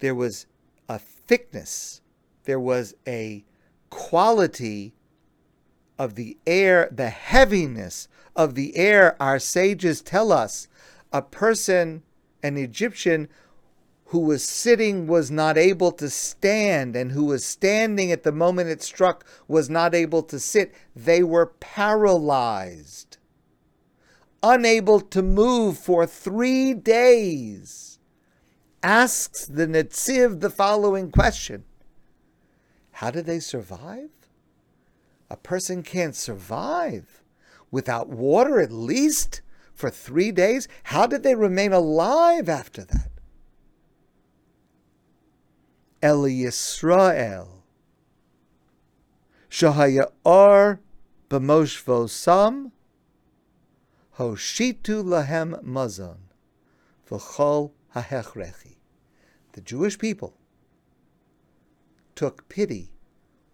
there 0.00 0.14
was 0.14 0.46
a 0.88 0.98
thickness, 0.98 2.00
there 2.44 2.60
was 2.60 2.94
a 3.06 3.44
quality 3.90 4.94
of 5.98 6.14
the 6.14 6.38
air, 6.46 6.88
the 6.90 7.10
heaviness 7.10 8.08
of 8.34 8.54
the 8.54 8.76
air. 8.76 9.20
Our 9.20 9.38
sages 9.38 10.00
tell 10.00 10.32
us 10.32 10.68
a 11.12 11.22
person, 11.22 12.02
an 12.42 12.56
Egyptian, 12.56 13.28
who 14.06 14.20
was 14.20 14.42
sitting 14.42 15.06
was 15.06 15.30
not 15.30 15.58
able 15.58 15.92
to 15.92 16.08
stand, 16.08 16.96
and 16.96 17.12
who 17.12 17.26
was 17.26 17.44
standing 17.44 18.10
at 18.10 18.22
the 18.22 18.32
moment 18.32 18.70
it 18.70 18.82
struck 18.82 19.26
was 19.46 19.68
not 19.68 19.94
able 19.94 20.22
to 20.22 20.38
sit. 20.38 20.72
They 20.96 21.22
were 21.22 21.46
paralyzed, 21.60 23.18
unable 24.42 25.00
to 25.00 25.20
move 25.20 25.76
for 25.76 26.06
three 26.06 26.72
days 26.72 27.87
asks 28.82 29.46
the 29.46 29.66
Netziv 29.66 30.40
the 30.40 30.50
following 30.50 31.10
question 31.10 31.64
How 32.92 33.10
do 33.10 33.22
they 33.22 33.40
survive? 33.40 34.10
A 35.30 35.36
person 35.36 35.82
can't 35.82 36.14
survive 36.14 37.22
without 37.70 38.08
water 38.08 38.60
at 38.60 38.72
least 38.72 39.42
for 39.74 39.90
three 39.90 40.32
days. 40.32 40.68
How 40.84 41.06
did 41.06 41.22
they 41.22 41.34
remain 41.34 41.72
alive 41.72 42.48
after 42.48 42.84
that? 42.84 43.10
El 46.02 46.22
Yisrael, 46.22 47.48
Shahaya 49.50 50.10
Or 50.24 50.80
B'moshvo 51.28 52.08
Sam, 52.08 52.72
Hoshitu 54.16 55.02
Lahem 55.04 55.62
Mazon, 55.62 56.18
V'chol 57.10 57.72
hahechrechi. 58.02 58.76
the 59.52 59.60
Jewish 59.60 59.98
people 59.98 60.34
took 62.14 62.48
pity 62.48 62.90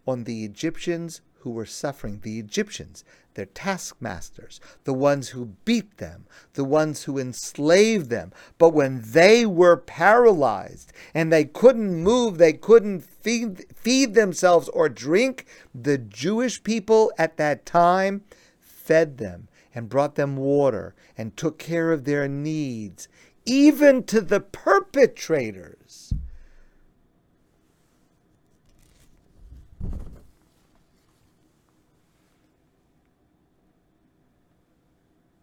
on 0.07 0.25
the 0.25 0.45
Egyptians 0.45 1.21
who 1.41 1.51
were 1.51 1.67
suffering, 1.67 2.21
the 2.23 2.39
Egyptians, 2.39 3.05
their 3.35 3.45
taskmasters, 3.45 4.61
the 4.85 4.95
ones 4.95 5.29
who 5.29 5.55
beat 5.67 5.99
them, 5.99 6.25
the 6.55 6.65
ones 6.65 7.05
who 7.05 7.19
enslaved 7.19 8.09
them. 8.09 8.33
But 8.57 8.71
when 8.71 9.03
they 9.05 9.45
were 9.45 9.77
paralyzed 9.77 10.91
and 11.13 11.31
they 11.31 11.45
couldn't 11.45 12.03
move, 12.03 12.39
they 12.39 12.55
couldn't 12.55 13.01
feed, 13.01 13.67
feed 13.75 14.15
themselves 14.15 14.71
or 14.71 14.89
drink, 14.89 15.47
the 15.75 15.99
Jewish 15.99 16.63
people 16.63 17.13
at 17.19 17.37
that 17.37 17.67
time 17.67 18.23
fed 18.59 19.19
them 19.19 19.49
and 19.75 19.91
brought 19.91 20.15
them 20.15 20.37
water 20.37 20.95
and 21.19 21.37
took 21.37 21.59
care 21.59 21.93
of 21.93 22.05
their 22.05 22.27
needs, 22.27 23.09
even 23.45 24.03
to 24.05 24.21
the 24.21 24.41
perpetrators 24.41 26.15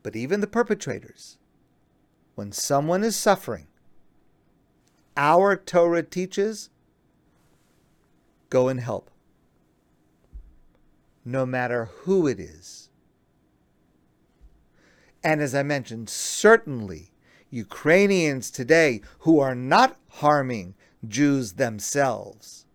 but 0.03 0.15
even 0.15 0.41
the 0.41 0.47
perpetrators, 0.47 1.37
when 2.35 2.51
someone 2.51 3.03
is 3.03 3.15
suffering, 3.15 3.67
our 5.15 5.55
Torah 5.55 6.03
teaches 6.03 6.69
go 8.49 8.67
and 8.67 8.79
help, 8.79 9.11
no 11.23 11.45
matter 11.45 11.85
who 12.01 12.27
it 12.27 12.39
is. 12.39 12.89
And 15.23 15.39
as 15.39 15.53
I 15.53 15.61
mentioned, 15.61 16.09
certainly 16.09 17.10
Ukrainians 17.51 18.49
today 18.49 19.01
who 19.19 19.39
are 19.39 19.55
not 19.55 19.97
harming 20.09 20.73
Jews 21.07 21.53
themselves. 21.53 22.65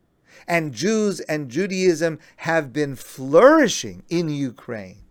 And 0.46 0.72
Jews 0.72 1.18
and 1.20 1.50
Judaism 1.50 2.20
have 2.36 2.72
been 2.72 2.94
flourishing 2.94 4.04
in 4.08 4.28
Ukraine 4.28 5.06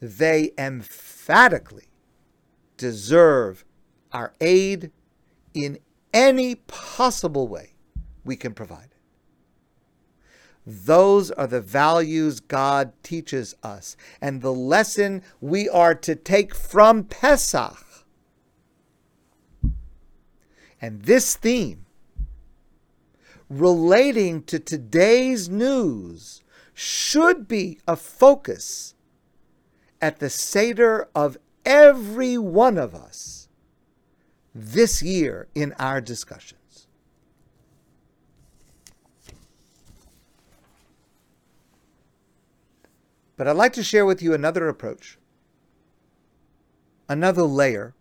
they 0.00 0.52
emphatically 0.56 1.90
deserve 2.76 3.64
our 4.12 4.32
aid 4.40 4.90
in 5.52 5.78
any 6.12 6.54
possible 6.54 7.46
way 7.46 7.74
we 8.24 8.34
can 8.34 8.54
provide 8.54 8.86
it. 8.86 8.96
Those 10.66 11.30
are 11.32 11.46
the 11.46 11.60
values 11.60 12.40
God 12.40 12.92
teaches 13.02 13.54
us, 13.62 13.96
and 14.20 14.40
the 14.40 14.52
lesson 14.52 15.22
we 15.40 15.68
are 15.68 15.94
to 15.96 16.14
take 16.14 16.54
from 16.54 17.04
Pesach. 17.04 17.86
And 20.80 21.02
this 21.02 21.36
theme, 21.36 21.84
relating 23.48 24.42
to 24.44 24.58
today's 24.58 25.48
news, 25.48 26.42
should 26.72 27.46
be 27.46 27.78
a 27.86 27.96
focus 27.96 28.94
at 30.00 30.18
the 30.18 30.30
Seder 30.30 31.08
of 31.14 31.36
every 31.66 32.38
one 32.38 32.78
of 32.78 32.94
us 32.94 33.48
this 34.54 35.02
year 35.02 35.46
in 35.54 35.74
our 35.78 36.00
discussions. 36.00 36.86
But 43.36 43.48
I'd 43.48 43.56
like 43.56 43.72
to 43.74 43.82
share 43.82 44.04
with 44.04 44.20
you 44.22 44.34
another 44.34 44.68
approach, 44.68 45.18
another 47.08 47.42
layer. 47.42 47.94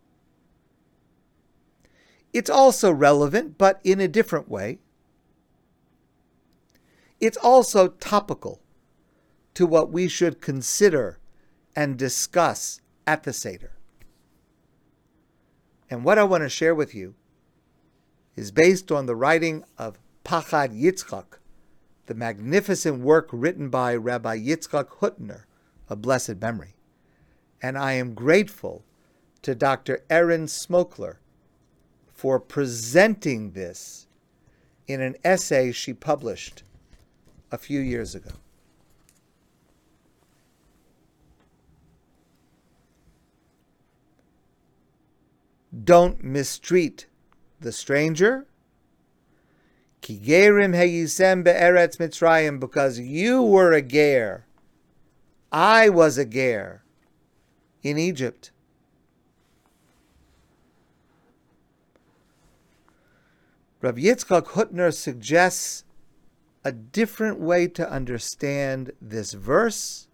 It's 2.34 2.50
also 2.50 2.92
relevant, 2.92 3.58
but 3.58 3.80
in 3.84 4.00
a 4.00 4.08
different 4.08 4.50
way. 4.50 4.80
It's 7.20 7.38
also 7.38 7.88
topical 7.88 8.62
to 9.56 9.66
what 9.66 9.92
we 9.92 10.08
should 10.08 10.42
consider 10.42 11.20
and 11.76 11.98
discuss 11.98 12.82
at 13.06 13.24
the 13.24 13.34
Seder. 13.34 13.74
And 15.90 16.04
what 16.04 16.20
I 16.20 16.24
want 16.24 16.44
to 16.44 16.50
share 16.50 16.76
with 16.76 16.94
you 16.94 17.16
is 18.36 18.52
based 18.52 18.92
on 18.92 19.06
the 19.06 19.16
writing 19.16 19.64
of 19.78 20.00
Pachad 20.24 20.80
Yitzchak, 20.80 21.40
the 22.06 22.14
magnificent 22.14 23.00
work 23.00 23.28
written 23.32 23.70
by 23.70 23.96
Rabbi 23.96 24.38
Yitzchak 24.38 24.88
Hutner, 25.00 25.44
a 25.90 25.96
blessed 25.96 26.40
memory. 26.40 26.76
And 27.62 27.78
I 27.78 27.94
am 27.94 28.14
grateful 28.14 28.86
to 29.42 29.56
Dr. 29.56 30.04
Erin 30.10 30.46
Smokler 30.46 31.18
for 32.20 32.38
presenting 32.38 33.52
this 33.52 34.06
in 34.90 35.00
an 35.00 35.16
essay 35.24 35.72
she 35.72 35.94
published 35.94 36.64
a 37.50 37.58
few 37.58 37.80
years 37.80 38.14
ago. 38.14 38.32
Don't 45.86 46.22
mistreat 46.22 47.06
the 47.62 47.72
stranger. 47.72 48.48
Kigerim 50.02 50.76
heyisem 50.76 51.46
be'eretz 51.46 52.00
Mitzrayim, 52.00 52.60
because 52.60 53.00
you 53.00 53.42
were 53.42 53.72
a 53.72 53.82
ger. 53.82 54.46
I 55.54 55.88
was 55.88 56.18
a 56.18 56.26
ger 56.26 56.84
in 57.82 57.98
Egypt. 57.98 58.52
Rabbi 63.82 64.02
Yitzchak 64.02 64.48
Hutner 64.48 64.94
suggests 64.94 65.86
a 66.66 66.72
different 66.72 67.40
way 67.40 67.68
to 67.68 67.90
understand 67.90 68.92
this 69.02 69.34
verse 69.34 70.10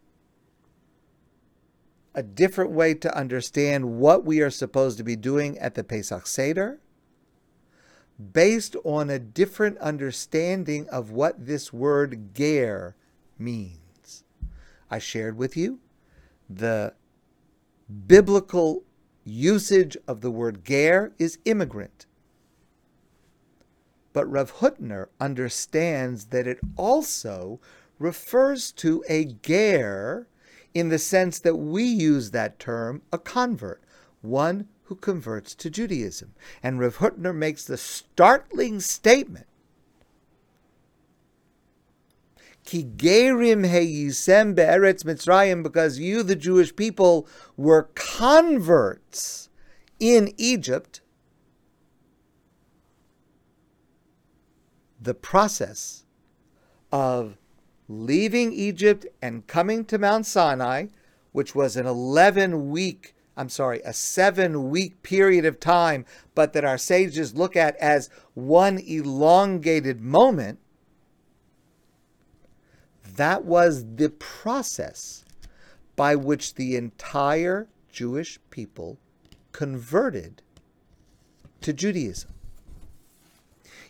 a 2.16 2.24
different 2.24 2.72
way 2.72 2.94
to 2.94 3.16
understand 3.16 3.98
what 3.98 4.24
we 4.24 4.42
are 4.42 4.50
supposed 4.50 4.98
to 4.98 5.04
be 5.04 5.18
doing 5.18 5.60
at 5.60 5.76
the 5.76 5.84
Pesach 5.84 6.26
Seder 6.26 6.80
based 8.32 8.78
on 8.86 9.10
a 9.10 9.20
different 9.20 9.78
understanding 9.80 10.88
of 10.88 11.12
what 11.12 11.46
this 11.46 11.74
word 11.74 12.34
ger 12.34 12.96
means. 13.38 14.24
I 14.90 15.00
shared 15.00 15.38
with 15.38 15.58
you 15.58 15.80
the 16.50 16.94
biblical 18.08 18.84
usage 19.26 19.98
of 20.08 20.22
the 20.22 20.32
word 20.32 20.64
ger 20.64 21.12
is 21.20 21.38
immigrant. 21.44 22.06
But 24.16 24.32
Rav 24.32 24.60
Hutner 24.60 25.08
understands 25.20 26.28
that 26.28 26.48
it 26.48 26.60
also 26.78 27.60
refers 28.00 28.72
to 28.72 29.04
a 29.10 29.26
ger 29.26 30.28
in 30.74 30.88
the 30.88 31.00
sense 31.00 31.38
that 31.40 31.58
we 31.58 31.84
use 31.84 32.32
that 32.32 32.58
term, 32.58 33.02
a 33.12 33.18
convert, 33.18 33.84
one 34.22 34.70
who 34.84 34.96
converts 34.96 35.54
to 35.56 35.70
Judaism. 35.70 36.34
And 36.64 36.80
Rav 36.80 37.00
Hutner 37.00 37.36
makes 37.36 37.66
the 37.66 37.76
startling 37.76 38.80
statement 38.80 39.48
Ki 42.64 42.86
gerim 42.86 43.70
heyisem 43.70 44.56
be'eretz 44.56 45.04
because 45.62 46.00
you, 46.00 46.24
the 46.24 46.38
Jewish 46.38 46.74
people, 46.74 47.28
were 47.58 47.90
converts 47.96 49.50
in 50.00 50.34
Egypt. 50.38 51.02
The 55.02 55.14
process 55.14 56.06
of 56.92 57.38
leaving 57.88 58.54
Egypt 58.54 59.06
and 59.22 59.46
coming 59.48 59.86
to 59.86 59.98
Mount 59.98 60.26
Sinai, 60.26 60.88
which 61.32 61.54
was 61.54 61.76
an 61.76 61.86
11 61.86 62.70
week, 62.70 63.16
I'm 63.38 63.50
sorry, 63.50 63.82
a 63.84 63.94
seven 63.94 64.70
week 64.70 65.04
period 65.04 65.46
of 65.46 65.60
time, 65.60 66.06
but 66.34 66.54
that 66.54 66.66
our 66.66 66.78
sages 66.78 67.36
look 67.36 67.56
at 67.56 67.76
as 67.78 68.10
one 68.34 68.80
elongated 68.80 70.02
moment, 70.02 70.60
that 73.04 73.46
was 73.46 73.86
the 73.96 74.10
process 74.10 75.24
by 75.96 76.16
which 76.16 76.56
the 76.56 76.76
entire 76.76 77.68
Jewish 77.92 78.40
people 78.50 78.98
converted 79.52 80.42
to 81.62 81.72
Judaism. 81.72 82.35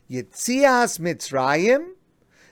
Yitzias 0.09 0.99
Mitzrayim, 0.99 1.93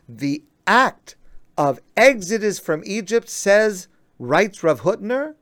the 0.08 0.44
act 0.66 1.16
of 1.58 1.80
exodus 1.96 2.60
from 2.60 2.84
Egypt 2.86 3.30
says, 3.30 3.88
writes 4.20 4.64
Rav 4.64 4.82
Hutner, 4.82 5.36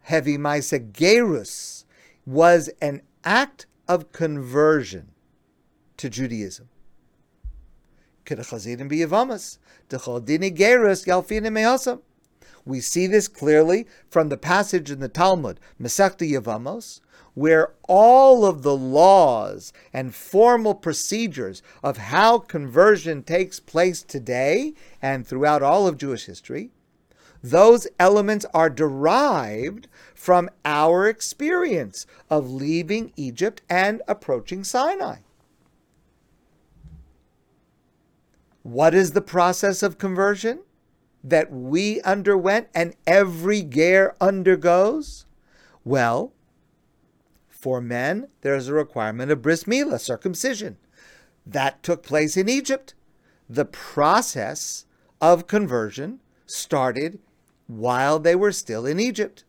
Heavy 0.00 0.36
Maisa 0.36 0.92
Gerus 0.92 1.84
was 2.26 2.70
an 2.80 3.02
act 3.24 3.66
of 3.86 4.12
conversion 4.12 5.08
to 5.96 6.08
Judaism. 6.08 6.68
We 12.64 12.80
see 12.80 13.06
this 13.06 13.28
clearly 13.28 13.86
from 14.08 14.28
the 14.28 14.36
passage 14.36 14.90
in 14.90 15.00
the 15.00 15.08
Talmud, 15.08 15.58
Masechta 15.80 16.28
Yevamos, 16.28 17.00
where 17.34 17.72
all 17.88 18.44
of 18.44 18.62
the 18.62 18.76
laws 18.76 19.72
and 19.92 20.14
formal 20.14 20.74
procedures 20.74 21.62
of 21.82 21.96
how 21.96 22.38
conversion 22.38 23.22
takes 23.22 23.58
place 23.58 24.02
today 24.02 24.74
and 25.00 25.26
throughout 25.26 25.62
all 25.62 25.86
of 25.86 25.96
Jewish 25.96 26.26
history, 26.26 26.70
those 27.42 27.88
elements 27.98 28.46
are 28.54 28.70
derived 28.70 29.88
from 30.14 30.48
our 30.64 31.08
experience 31.08 32.06
of 32.30 32.50
leaving 32.50 33.12
Egypt 33.16 33.62
and 33.68 34.02
approaching 34.06 34.62
Sinai. 34.62 35.16
What 38.62 38.94
is 38.94 39.10
the 39.10 39.20
process 39.20 39.82
of 39.82 39.98
conversion 39.98 40.60
that 41.24 41.52
we 41.52 42.00
underwent 42.02 42.68
and 42.74 42.94
every 43.06 43.62
ger 43.62 44.14
undergoes? 44.20 45.26
Well, 45.84 46.32
for 47.48 47.80
men, 47.80 48.28
there 48.40 48.56
is 48.56 48.68
a 48.68 48.74
requirement 48.74 49.30
of 49.30 49.42
bris 49.42 49.64
milah, 49.64 50.00
circumcision. 50.00 50.78
That 51.46 51.82
took 51.82 52.02
place 52.02 52.36
in 52.36 52.48
Egypt. 52.48 52.94
The 53.48 53.64
process 53.64 54.86
of 55.20 55.46
conversion 55.46 56.20
started 56.46 57.20
while 57.66 58.18
they 58.18 58.34
were 58.34 58.52
still 58.52 58.86
in 58.86 58.98
Egypt. 58.98 59.44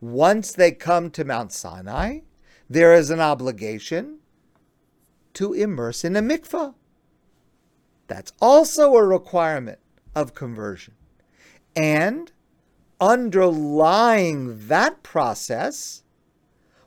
Once 0.00 0.52
they 0.52 0.72
come 0.72 1.10
to 1.10 1.24
Mount 1.24 1.52
Sinai, 1.52 2.20
there 2.68 2.94
is 2.94 3.10
an 3.10 3.20
obligation 3.20 4.18
to 5.34 5.52
immerse 5.52 6.04
in 6.04 6.16
a 6.16 6.22
mikvah. 6.22 6.74
That's 8.06 8.32
also 8.40 8.94
a 8.94 9.04
requirement 9.04 9.78
of 10.14 10.34
conversion. 10.34 10.94
And 11.76 12.30
underlying 13.00 14.68
that 14.68 15.02
process 15.02 16.02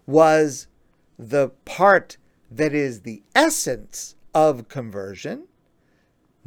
was 0.06 0.68
the 1.20 1.50
part 1.66 2.18
that 2.50 2.74
is 2.74 3.02
the 3.02 3.24
essence 3.36 4.16
of 4.34 4.70
conversion, 4.70 5.48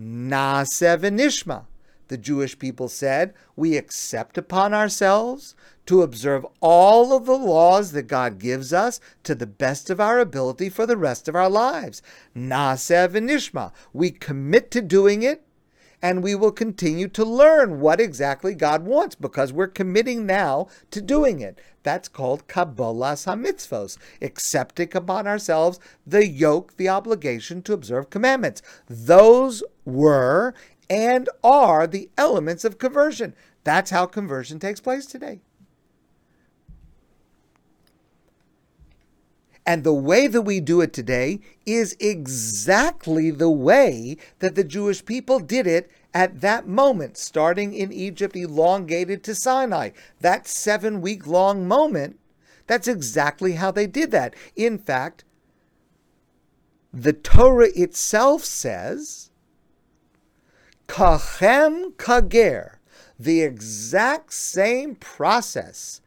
Naaseh 0.01 0.99
v'nishma. 0.99 1.67
The 2.09 2.19
Jewish 2.19 2.59
people 2.59 2.89
said, 2.89 3.35
We 3.55 3.77
accept 3.77 4.37
upon 4.39 4.75
ourselves 4.75 5.55
to 5.87 6.03
observe 6.03 6.45
all 6.61 7.17
of 7.17 7.27
the 7.27 7.37
laws 7.37 7.93
that 7.93 8.05
God 8.05 8.39
gives 8.39 8.73
us 8.73 8.99
to 9.23 9.35
the 9.35 9.47
best 9.47 9.91
of 9.91 10.01
our 10.01 10.19
ability 10.19 10.71
for 10.71 10.87
the 10.87 10.97
rest 10.97 11.29
of 11.29 11.37
our 11.37 11.51
lives. 11.51 12.03
Naaseh 12.35 13.09
v'nishma. 13.11 13.73
We 13.93 14.11
commit 14.11 14.71
to 14.73 14.83
doing 14.83 15.23
it 15.23 15.45
and 16.03 16.23
we 16.23 16.35
will 16.35 16.53
continue 16.53 17.09
to 17.09 17.25
learn 17.25 17.81
what 17.81 18.01
exactly 18.01 18.55
God 18.55 18.85
wants 18.85 19.15
because 19.15 19.53
we're 19.53 19.67
committing 19.67 20.27
now 20.27 20.69
to 20.91 21.01
doing 21.01 21.41
it. 21.41 21.61
That's 21.83 22.09
called 22.09 22.47
Kabbalas 22.49 23.27
HaMitzvos, 23.27 23.99
accepting 24.21 24.95
upon 24.95 25.27
ourselves 25.27 25.79
the 26.07 26.27
yoke, 26.27 26.77
the 26.77 26.89
obligation 26.89 27.63
to 27.63 27.73
observe 27.73 28.11
commandments. 28.11 28.63
Those 28.89 29.63
were 29.85 30.55
and 30.89 31.29
are 31.45 31.87
the 31.87 32.11
elements 32.19 32.65
of 32.65 32.79
conversion. 32.79 33.35
That's 33.65 33.91
how 33.91 34.07
conversion 34.07 34.59
takes 34.59 34.81
place 34.81 35.07
today. 35.07 35.41
And 39.67 39.85
the 39.85 39.95
way 39.95 40.27
that 40.27 40.43
we 40.43 40.61
do 40.61 40.81
it 40.81 40.93
today 40.93 41.41
is 41.67 41.97
exactly 42.01 43.31
the 43.31 43.51
way 43.51 44.17
that 44.39 44.55
the 44.55 44.65
Jewish 44.65 45.05
people 45.05 45.39
did 45.39 45.67
it 45.67 45.91
at 46.13 46.41
that 46.41 46.67
moment, 46.67 47.17
starting 47.17 47.73
in 47.73 47.93
Egypt, 47.93 48.35
elongated 48.35 49.23
to 49.25 49.35
Sinai. 49.35 49.91
That 50.21 50.49
seven 50.49 51.01
week 51.01 51.27
long 51.27 51.69
moment, 51.69 52.19
that's 52.67 52.89
exactly 52.89 53.53
how 53.53 53.71
they 53.71 53.87
did 53.87 54.11
that. 54.11 54.35
In 54.57 54.79
fact, 54.79 55.25
the 56.93 57.13
Torah 57.13 57.71
itself 57.77 58.45
says, 58.45 59.31
Kachem 60.89 61.93
Kager, 61.93 62.77
the 63.19 63.43
exact 63.43 64.33
same 64.33 64.97
process 64.97 66.01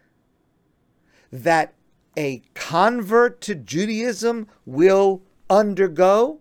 that 1.31 1.73
a 2.17 2.41
convert 2.53 3.41
to 3.41 3.55
Judaism 3.55 4.47
will 4.65 5.21
undergo 5.49 6.39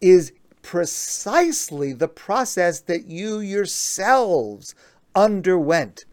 is 0.00 0.32
precisely 0.62 1.92
the 1.92 2.08
process 2.08 2.80
that 2.80 3.06
you 3.06 3.38
yourselves 3.38 4.74
underwent 5.14 6.04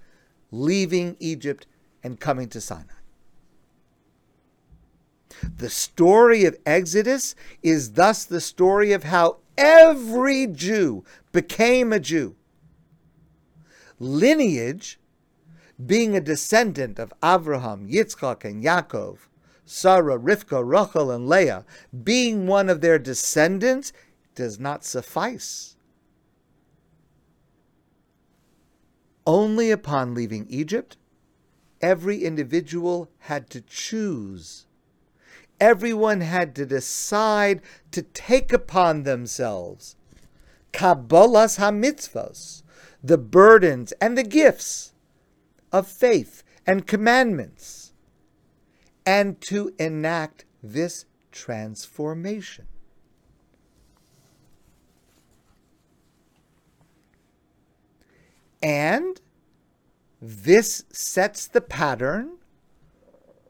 leaving 0.52 1.18
Egypt 1.20 1.66
and 2.04 2.20
coming 2.20 2.48
to 2.50 2.62
Sinai. 2.62 2.94
The 5.58 5.70
story 5.70 6.46
of 6.46 6.58
Exodus 6.66 7.36
is 7.62 7.94
thus 7.94 8.24
the 8.24 8.40
story 8.40 8.94
of 8.94 9.06
how 9.06 9.38
every 9.58 10.48
Jew 10.48 11.04
became 11.32 11.92
a 11.92 12.00
Jew. 12.00 12.36
Lineage 14.00 15.00
being 15.86 16.16
a 16.16 16.22
descendant 16.22 17.00
of 17.00 17.14
Abraham, 17.24 17.88
Yitzchak, 17.88 18.44
and 18.44 18.64
Yaakov, 18.64 19.28
Sarah, 19.66 20.20
Rivka, 20.20 20.64
Rachel, 20.64 21.12
and 21.12 21.28
Leah, 21.28 21.66
being 22.04 22.48
one 22.48 22.70
of 22.70 22.82
their 22.82 23.00
descendants 23.00 23.94
does 24.36 24.60
not 24.60 24.84
suffice. 24.84 25.76
Only 29.26 29.72
upon 29.72 30.14
leaving 30.14 30.46
Egypt, 30.50 30.98
every 31.82 32.24
individual 32.24 33.10
had 33.20 33.50
to 33.52 33.62
choose. 33.62 34.68
Everyone 35.60 36.22
had 36.22 36.56
to 36.56 36.66
decide 36.66 37.62
to 37.92 38.02
take 38.02 38.52
upon 38.52 39.04
themselves 39.04 39.96
Kabbalas 40.74 41.60
HaMitzvos, 41.60 42.64
the 43.04 43.18
burdens 43.18 43.94
and 44.02 44.18
the 44.18 44.24
gifts 44.24 44.93
of 45.74 45.88
faith 45.88 46.44
and 46.66 46.88
commandments 46.88 47.92
and 49.06 49.42
to 49.42 49.74
enact 49.80 50.46
this 50.62 51.06
transformation. 51.32 52.68
And 58.62 59.20
this 60.22 60.86
sets 60.90 61.48
the 61.48 61.60
pattern 61.60 62.38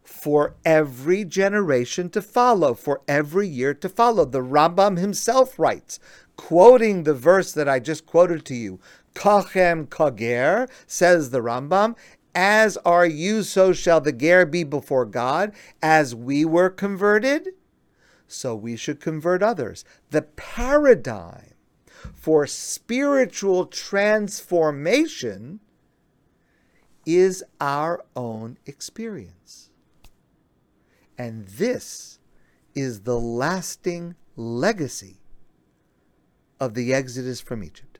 for 0.03 0.55
every 0.65 1.23
generation 1.23 2.09
to 2.09 2.21
follow, 2.21 2.73
for 2.73 3.01
every 3.07 3.47
year 3.47 3.75
to 3.75 3.89
follow. 3.89 4.25
The 4.25 4.39
Rambam 4.39 4.97
himself 4.97 5.59
writes, 5.59 5.99
quoting 6.35 7.03
the 7.03 7.13
verse 7.13 7.51
that 7.51 7.69
I 7.69 7.79
just 7.79 8.07
quoted 8.07 8.43
to 8.45 8.55
you, 8.55 8.79
Kachem 9.13 9.87
Kager, 9.87 10.69
says 10.87 11.29
the 11.29 11.39
Rambam, 11.41 11.95
as 12.35 12.77
are 12.77 13.05
you, 13.05 13.43
so 13.43 13.73
shall 13.73 14.01
the 14.01 14.11
ger 14.11 14.45
be 14.45 14.63
before 14.63 15.05
God. 15.05 15.53
As 15.81 16.15
we 16.15 16.45
were 16.45 16.69
converted, 16.69 17.49
so 18.27 18.55
we 18.55 18.75
should 18.75 18.99
convert 18.99 19.43
others. 19.43 19.85
The 20.09 20.23
paradigm 20.23 21.53
for 22.15 22.47
spiritual 22.47 23.67
transformation 23.67 25.59
is 27.05 27.43
our 27.61 28.03
own 28.15 28.57
experience. 28.65 29.69
And 31.17 31.47
this 31.47 32.19
is 32.73 33.01
the 33.01 33.19
lasting 33.19 34.15
legacy 34.35 35.19
of 36.59 36.73
the 36.73 36.93
Exodus 36.93 37.39
from 37.41 37.63
Egypt. 37.63 37.92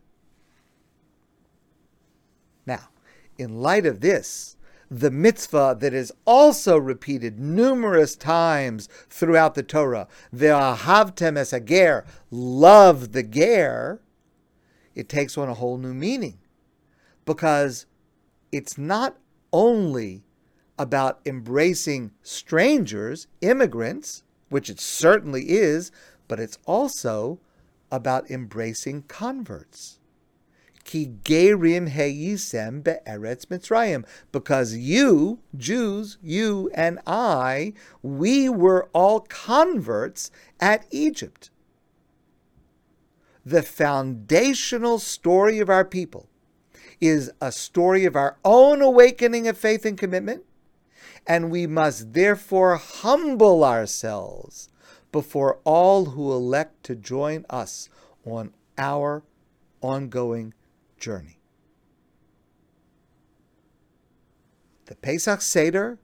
Now, 2.65 2.89
in 3.37 3.61
light 3.61 3.85
of 3.85 4.01
this, 4.01 4.55
the 4.89 5.11
mitzvah 5.11 5.77
that 5.79 5.93
is 5.93 6.13
also 6.25 6.77
repeated 6.77 7.39
numerous 7.39 8.15
times 8.15 8.87
throughout 9.09 9.55
the 9.55 9.63
Torah, 9.63 10.07
ve'ahavtem 10.33 11.37
es 11.37 11.53
ger, 11.65 12.05
love 12.29 13.11
the 13.11 13.23
ger, 13.23 14.01
it 14.93 15.09
takes 15.09 15.37
on 15.37 15.49
a 15.49 15.55
whole 15.55 15.77
new 15.77 15.93
meaning 15.93 16.37
because 17.25 17.85
it's 18.51 18.77
not 18.77 19.17
only 19.51 20.23
about 20.77 21.19
embracing 21.25 22.11
strangers, 22.21 23.27
immigrants, 23.41 24.23
which 24.49 24.69
it 24.69 24.79
certainly 24.79 25.49
is, 25.49 25.91
but 26.27 26.39
it's 26.39 26.59
also 26.65 27.39
about 27.91 28.29
embracing 28.29 29.03
converts. 29.03 29.99
Ki 30.83 31.11
gerim 31.23 31.89
heyisem 31.89 32.83
be'eretz 32.83 33.45
Mitzrayim. 33.45 34.05
Because 34.31 34.75
you, 34.75 35.39
Jews, 35.55 36.17
you 36.21 36.69
and 36.73 36.99
I, 37.07 37.73
we 38.01 38.49
were 38.49 38.89
all 38.93 39.21
converts 39.21 40.31
at 40.59 40.85
Egypt. 40.91 41.49
The 43.45 43.63
foundational 43.63 44.99
story 44.99 45.59
of 45.59 45.69
our 45.69 45.83
people 45.85 46.27
is 47.01 47.31
a 47.41 47.51
story 47.51 48.05
of 48.05 48.15
our 48.15 48.37
own 48.45 48.81
awakening 48.81 49.47
of 49.47 49.57
faith 49.57 49.85
and 49.85 49.97
commitment, 49.97 50.43
and 51.27 51.51
we 51.51 51.67
must 51.67 52.13
therefore 52.13 52.77
humble 52.77 53.63
ourselves 53.63 54.69
before 55.11 55.59
all 55.63 56.05
who 56.05 56.31
elect 56.31 56.83
to 56.83 56.95
join 56.95 57.45
us 57.49 57.89
on 58.25 58.53
our 58.77 59.23
ongoing 59.81 60.53
journey. 61.03 61.37
The 64.85 64.95
Pesach 64.95 65.41
Seder 65.41 65.99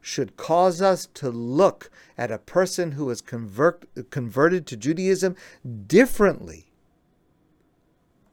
should 0.00 0.36
cause 0.36 0.82
us 0.82 1.06
to 1.14 1.30
look 1.30 1.88
at 2.18 2.32
a 2.32 2.38
person 2.38 2.92
who 2.92 3.10
is 3.10 3.20
convert, 3.20 3.84
converted 4.10 4.66
to 4.66 4.76
Judaism 4.76 5.36
differently, 5.86 6.72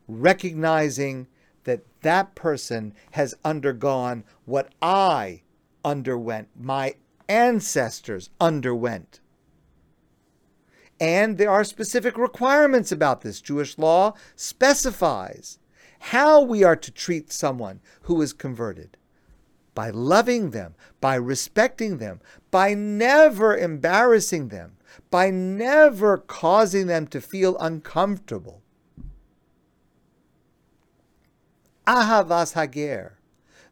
recognizing 0.07 1.27
that 1.65 1.85
that 2.01 2.33
person 2.33 2.95
has 3.11 3.35
undergone 3.45 4.23
what 4.45 4.73
I 4.81 5.43
underwent, 5.85 6.47
my 6.59 6.95
ancestors 7.29 8.31
underwent. 8.41 9.19
And 10.99 11.37
there 11.37 11.51
are 11.51 11.63
specific 11.63 12.17
requirements 12.17 12.91
about 12.91 13.21
this. 13.21 13.39
Jewish 13.39 13.77
law 13.77 14.15
specifies 14.35 15.59
how 15.99 16.41
we 16.41 16.63
are 16.63 16.75
to 16.75 16.91
treat 16.91 17.31
someone 17.31 17.81
who 18.03 18.21
is 18.21 18.33
converted 18.33 18.97
by 19.73 19.89
loving 19.91 20.51
them, 20.51 20.73
by 20.99 21.15
respecting 21.15 21.97
them, 21.97 22.19
by 22.49 22.73
never 22.73 23.55
embarrassing 23.55 24.47
them, 24.47 24.77
by 25.11 25.29
never 25.29 26.17
causing 26.17 26.87
them 26.87 27.05
to 27.07 27.21
feel 27.21 27.55
uncomfortable. 27.59 28.61
Ahavas 31.85 32.53
Hager, 32.53 33.19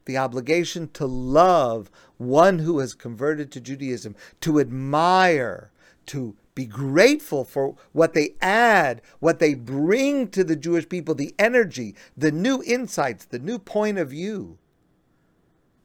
the 0.05 0.17
obligation 0.17 0.89
to 0.93 1.05
love 1.05 1.89
one 2.17 2.59
who 2.59 2.79
has 2.79 2.93
converted 2.93 3.51
to 3.51 3.59
Judaism, 3.59 4.15
to 4.41 4.59
admire, 4.59 5.71
to 6.05 6.35
be 6.55 6.65
grateful 6.65 7.43
for 7.43 7.75
what 7.91 8.13
they 8.13 8.35
add, 8.41 9.01
what 9.19 9.39
they 9.39 9.53
bring 9.53 10.29
to 10.29 10.43
the 10.43 10.55
Jewish 10.55 10.87
people, 10.87 11.13
the 11.13 11.35
energy, 11.37 11.95
the 12.15 12.31
new 12.31 12.63
insights, 12.63 13.25
the 13.25 13.39
new 13.39 13.59
point 13.59 13.97
of 13.97 14.09
view 14.09 14.57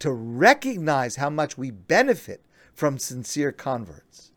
to 0.01 0.11
recognize 0.11 1.17
how 1.17 1.31
much 1.31 1.59
we 1.59 1.71
benefit 1.71 2.45
from 2.73 2.99
sincere 2.99 3.53
converts. 3.53 4.33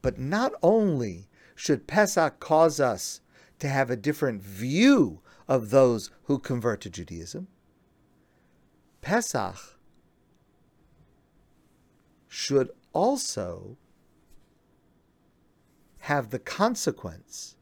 But 0.00 0.18
not 0.18 0.52
only 0.62 1.28
should 1.54 1.86
Pesach 1.86 2.40
cause 2.40 2.80
us 2.80 3.20
to 3.58 3.68
have 3.68 3.90
a 3.90 3.96
different 3.96 4.42
view 4.42 5.20
of 5.46 5.70
those 5.70 6.10
who 6.24 6.38
convert 6.38 6.80
to 6.82 6.90
Judaism, 6.90 7.48
Pesach 9.02 9.77
should 12.48 12.70
also 12.94 13.76
have 15.98 16.30
the 16.30 16.38
consequence 16.38 17.56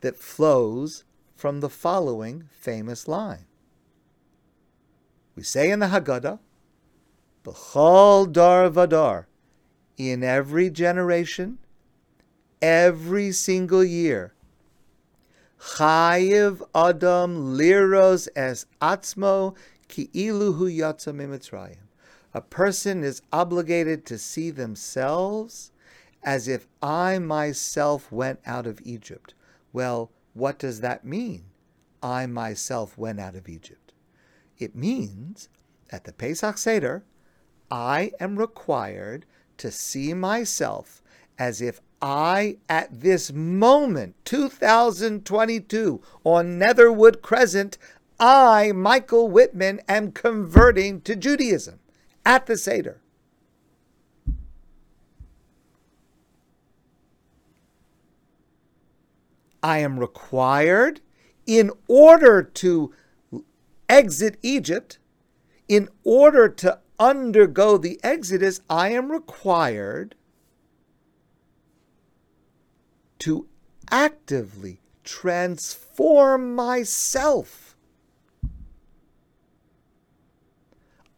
that 0.00 0.16
flows 0.16 1.04
from 1.36 1.60
the 1.60 1.68
following 1.68 2.48
famous 2.50 3.06
line. 3.06 3.44
We 5.36 5.42
say 5.42 5.70
in 5.70 5.80
the 5.80 5.88
Haggadah, 5.88 6.38
B'chol 7.44 8.32
dar 8.32 8.70
vadar, 8.70 9.26
in 9.98 10.24
every 10.24 10.70
generation, 10.70 11.58
every 12.62 13.30
single 13.30 13.84
year, 13.84 14.32
Chayiv 15.60 16.62
Adam 16.74 17.58
liros 17.58 18.26
es 18.34 18.64
atzmo 18.80 19.54
ki 19.88 20.08
iluhu 20.14 20.74
yatsa 20.74 21.12
mimitzrayim. 21.14 21.91
A 22.34 22.40
person 22.40 23.04
is 23.04 23.20
obligated 23.30 24.06
to 24.06 24.16
see 24.16 24.50
themselves 24.50 25.70
as 26.22 26.48
if 26.48 26.66
I 26.80 27.18
myself 27.18 28.10
went 28.10 28.40
out 28.46 28.66
of 28.66 28.80
Egypt. 28.84 29.34
Well, 29.72 30.10
what 30.32 30.58
does 30.58 30.80
that 30.80 31.04
mean? 31.04 31.44
I 32.02 32.24
myself 32.26 32.96
went 32.96 33.20
out 33.20 33.34
of 33.34 33.48
Egypt. 33.50 33.92
It 34.58 34.74
means 34.74 35.50
at 35.90 36.04
the 36.04 36.12
Pesach 36.12 36.56
Seder, 36.56 37.04
I 37.70 38.12
am 38.18 38.38
required 38.38 39.26
to 39.58 39.70
see 39.70 40.14
myself 40.14 41.02
as 41.38 41.60
if 41.60 41.80
I, 42.00 42.56
at 42.68 43.00
this 43.00 43.30
moment, 43.30 44.16
2022, 44.24 46.00
on 46.24 46.58
Netherwood 46.58 47.20
Crescent, 47.20 47.76
I, 48.18 48.72
Michael 48.72 49.28
Whitman, 49.28 49.80
am 49.86 50.12
converting 50.12 51.02
to 51.02 51.14
Judaism 51.14 51.78
at 52.24 52.46
the 52.46 52.56
Seder. 52.56 53.00
I 59.62 59.78
am 59.78 60.00
required, 60.00 61.00
in 61.46 61.70
order 61.86 62.42
to 62.42 62.92
exit 63.88 64.36
Egypt, 64.42 64.98
in 65.68 65.88
order 66.02 66.48
to 66.48 66.80
undergo 66.98 67.76
the 67.76 68.00
Exodus, 68.02 68.60
I 68.68 68.90
am 68.90 69.12
required 69.12 70.14
to 73.20 73.46
actively 73.90 74.80
transform 75.04 76.54
myself. 76.56 77.71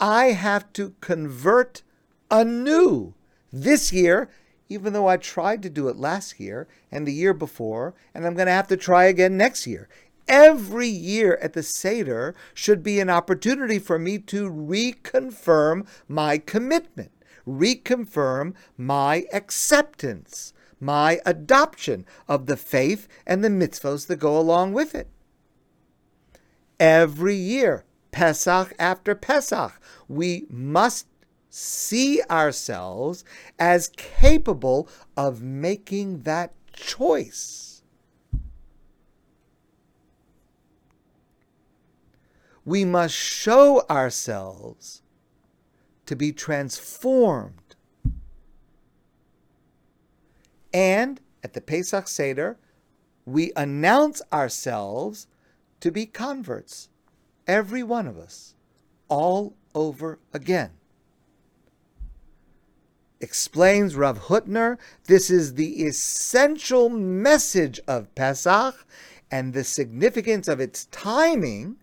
I 0.00 0.26
have 0.26 0.72
to 0.74 0.94
convert 1.00 1.82
anew 2.30 3.14
this 3.52 3.92
year 3.92 4.28
even 4.68 4.92
though 4.92 5.06
I 5.06 5.16
tried 5.16 5.62
to 5.62 5.70
do 5.70 5.88
it 5.88 5.96
last 5.96 6.40
year 6.40 6.66
and 6.90 7.06
the 7.06 7.12
year 7.12 7.34
before, 7.34 7.94
and 8.14 8.26
I'm 8.26 8.34
going 8.34 8.46
to 8.46 8.52
have 8.52 8.68
to 8.68 8.76
try 8.76 9.04
again 9.04 9.36
next 9.36 9.66
year. 9.66 9.88
Every 10.26 10.88
year 10.88 11.38
at 11.42 11.52
the 11.52 11.62
Seder 11.62 12.34
should 12.54 12.82
be 12.82 12.98
an 12.98 13.10
opportunity 13.10 13.78
for 13.78 13.98
me 13.98 14.18
to 14.18 14.50
reconfirm 14.50 15.86
my 16.08 16.38
commitment, 16.38 17.12
reconfirm 17.46 18.54
my 18.78 19.26
acceptance, 19.32 20.54
my 20.80 21.20
adoption 21.26 22.06
of 22.26 22.46
the 22.46 22.56
faith 22.56 23.06
and 23.26 23.44
the 23.44 23.48
mitzvahs 23.48 24.06
that 24.06 24.16
go 24.16 24.38
along 24.38 24.72
with 24.72 24.94
it. 24.94 25.08
Every 26.80 27.36
year, 27.36 27.84
Pesach 28.14 28.72
after 28.78 29.16
Pesach, 29.16 29.72
we 30.06 30.46
must 30.48 31.08
see 31.50 32.22
ourselves 32.30 33.24
as 33.58 33.88
capable 33.96 34.88
of 35.16 35.42
making 35.42 36.22
that 36.22 36.52
choice. 36.72 37.82
We 42.64 42.84
must 42.84 43.16
show 43.16 43.84
ourselves 43.90 45.02
to 46.06 46.14
be 46.14 46.30
transformed. 46.30 47.74
And 50.72 51.20
at 51.42 51.54
the 51.54 51.60
Pesach 51.60 52.06
Seder, 52.06 52.58
we 53.26 53.50
announce 53.56 54.22
ourselves 54.32 55.26
to 55.80 55.90
be 55.90 56.06
converts, 56.06 56.90
every 57.46 57.82
one 57.82 58.06
of 58.06 58.18
us, 58.18 58.54
all 59.08 59.54
over 59.74 60.18
again 60.32 60.70
explains 63.24 63.96
Rav 63.96 64.24
Hutner, 64.24 64.76
this 65.06 65.30
is 65.30 65.54
the 65.54 65.84
essential 65.86 66.90
message 66.90 67.80
of 67.88 68.14
Pesach 68.14 68.86
and 69.30 69.52
the 69.52 69.64
significance 69.64 70.46
of 70.46 70.60
its 70.60 70.84
timing, 70.92 71.76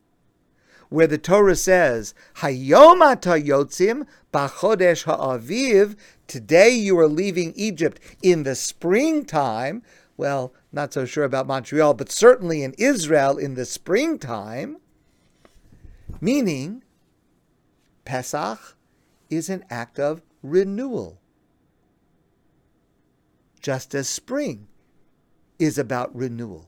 where 0.89 1.07
the 1.07 1.17
Torah 1.17 1.55
says, 1.55 2.13
Hayom 2.37 3.01
yotzim 3.01 4.05
b'chodesh 4.31 5.03
ha'aviv, 5.05 5.95
today 6.27 6.69
you 6.69 6.97
are 6.99 7.07
leaving 7.07 7.53
Egypt 7.55 7.99
in 8.21 8.43
the 8.43 8.55
springtime. 8.55 9.81
Well, 10.17 10.53
not 10.71 10.93
so 10.93 11.05
sure 11.05 11.23
about 11.23 11.47
Montreal, 11.47 11.95
but 11.95 12.11
certainly 12.11 12.61
in 12.61 12.75
Israel 12.77 13.37
in 13.37 13.55
the 13.55 13.65
springtime, 13.65 14.77
meaning 16.21 16.83
Pesach 18.05 18.77
is 19.29 19.49
an 19.49 19.65
act 19.69 19.99
of 19.99 20.21
renewal 20.41 21.21
just 23.61 23.93
as 23.93 24.09
spring 24.09 24.67
is 25.59 25.77
about 25.77 26.13
renewal. 26.15 26.67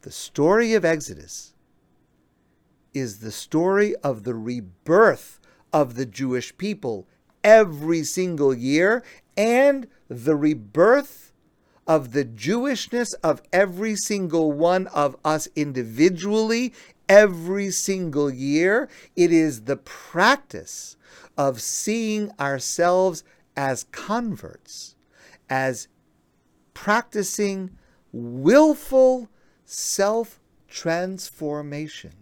The 0.00 0.10
story 0.10 0.72
of 0.72 0.84
Exodus 0.84 1.52
is 2.94 3.18
the 3.18 3.32
story 3.32 3.94
of 3.96 4.24
the 4.24 4.34
rebirth 4.34 5.40
of 5.72 5.96
the 5.96 6.06
Jewish 6.06 6.56
people 6.56 7.06
every 7.44 8.02
single 8.04 8.54
year 8.54 9.02
and 9.36 9.86
the 10.08 10.36
rebirth 10.36 11.32
of 11.86 12.12
the 12.12 12.24
Jewishness 12.24 13.14
of 13.22 13.42
every 13.52 13.94
single 13.96 14.52
one 14.52 14.86
of 14.88 15.16
us 15.24 15.48
individually 15.54 16.72
every 17.08 17.70
single 17.70 18.30
year. 18.30 18.88
It 19.14 19.32
is 19.32 19.62
the 19.62 19.76
practice 19.76 20.96
of 21.36 21.60
seeing 21.60 22.30
ourselves 22.40 23.24
as 23.56 23.84
converts, 23.84 24.96
as 25.48 25.88
practicing 26.74 27.70
willful 28.12 29.28
self 29.64 30.40
transformation. 30.68 32.12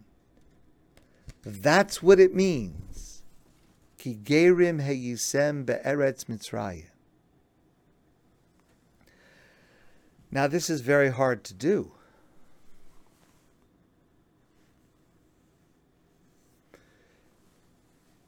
That's 1.43 2.03
what 2.03 2.21
it 2.21 2.35
means. 2.35 3.23
Ki 3.99 4.19
gerim 4.23 4.83
heyisem 4.83 5.67
be'eretz 5.67 6.25
Mitzrayim. 6.27 6.94
Now, 10.35 10.49
this 10.49 10.69
is 10.69 10.81
very 10.81 11.11
hard 11.11 11.45
to 11.45 11.55
do. 11.55 11.93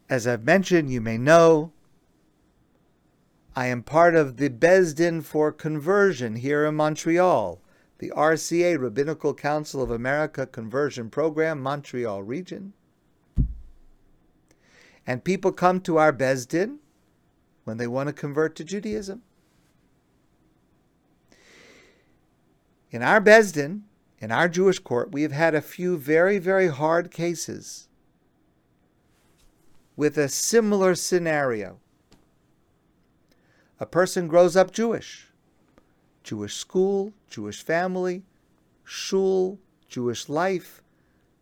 As 0.08 0.24
I've 0.24 0.44
mentioned, 0.44 0.88
you 0.92 1.00
may 1.00 1.18
know, 1.18 1.72
I 3.56 3.66
am 3.66 3.82
part 3.82 4.14
of 4.14 4.36
the 4.36 4.48
Beis 4.48 4.94
Din 4.94 5.20
for 5.20 5.50
Conversion 5.50 6.36
here 6.36 6.64
in 6.64 6.76
Montreal, 6.76 7.60
the 7.98 8.12
RCA 8.16 8.78
Rabbinical 8.78 9.34
Council 9.34 9.82
of 9.82 9.90
America 9.90 10.46
Conversion 10.46 11.10
Program, 11.10 11.60
Montreal 11.60 12.22
region. 12.22 12.72
And 15.04 15.24
people 15.24 15.50
come 15.50 15.80
to 15.80 15.96
our 15.96 16.12
Beis 16.12 16.46
Din 16.46 16.78
when 17.64 17.78
they 17.78 17.88
want 17.88 18.06
to 18.08 18.12
convert 18.12 18.54
to 18.56 18.64
Judaism. 18.64 19.22
In 22.90 23.02
our 23.02 23.20
Beis 23.20 23.52
Din, 23.52 23.84
in 24.18 24.30
our 24.30 24.48
Jewish 24.48 24.78
court, 24.78 25.12
we 25.12 25.22
have 25.22 25.32
had 25.32 25.54
a 25.54 25.60
few 25.60 25.96
very, 25.96 26.38
very 26.38 26.68
hard 26.68 27.10
cases 27.10 27.88
with 29.96 30.16
a 30.16 30.28
similar 30.28 30.94
scenario. 30.94 31.78
A 33.80 33.86
person 33.86 34.28
grows 34.28 34.56
up 34.56 34.70
Jewish, 34.70 35.28
Jewish 36.22 36.54
school, 36.56 37.12
Jewish 37.28 37.62
family, 37.62 38.22
shul, 38.84 39.58
Jewish 39.88 40.28
life, 40.28 40.82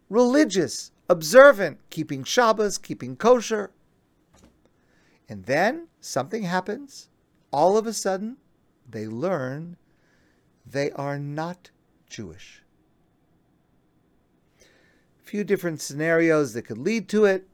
religious, 0.09 0.93
observant, 1.09 1.79
keeping 1.91 2.25
Shabbos, 2.25 2.79
keeping 2.79 3.17
kosher. 3.17 3.71
And 5.29 5.45
then 5.45 5.89
something 6.01 6.43
happens. 6.43 7.09
All 7.53 7.77
of 7.77 7.87
a 7.87 7.93
sudden, 7.93 8.37
they 8.89 9.07
learn 9.07 9.77
they 10.67 10.91
are 10.93 11.19
not 11.19 11.71
Jewish. 12.09 12.63
A 14.61 15.25
few 15.25 15.45
different 15.45 15.81
scenarios 15.81 16.53
that 16.53 16.63
could 16.63 16.79
lead 16.79 17.09
to 17.11 17.25
it. 17.25 17.49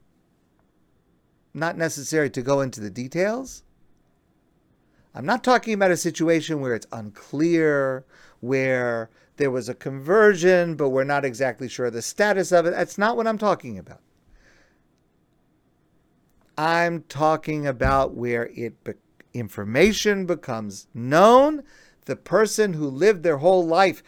Not 1.53 1.77
necessary 1.77 2.31
to 2.31 2.43
go 2.43 2.61
into 2.61 2.81
the 2.81 2.91
details. 2.91 3.65
I'm 5.15 5.27
not 5.27 5.43
talking 5.43 5.75
about 5.75 5.91
a 5.91 5.97
situation 5.97 6.61
where 6.61 6.75
it's 6.75 6.87
unclear, 6.93 8.05
where 8.39 9.11
there 9.39 9.51
was 9.51 9.69
a 9.69 9.75
conversion, 9.75 10.77
but 10.77 10.91
we're 10.91 11.05
not 11.05 11.25
exactly 11.25 11.69
sure 11.69 11.87
of 11.87 11.95
the 11.95 12.03
status 12.03 12.53
of 12.53 12.67
it. 12.67 12.71
That's 12.71 12.99
not 12.99 13.17
what 13.17 13.27
I'm 13.27 13.39
talking 13.39 13.79
about. 13.79 14.01
I'm 16.57 17.03
talking 17.05 17.67
about 17.67 18.15
where 18.15 18.49
it 18.55 18.85
be- 18.85 18.93
information 19.33 20.27
becomes 20.27 20.87
known 20.93 21.63
the 22.11 22.17
person 22.17 22.73
who 22.73 22.89
lived 22.89 23.23
their 23.23 23.39
whole 23.39 23.65
life 23.65 24.03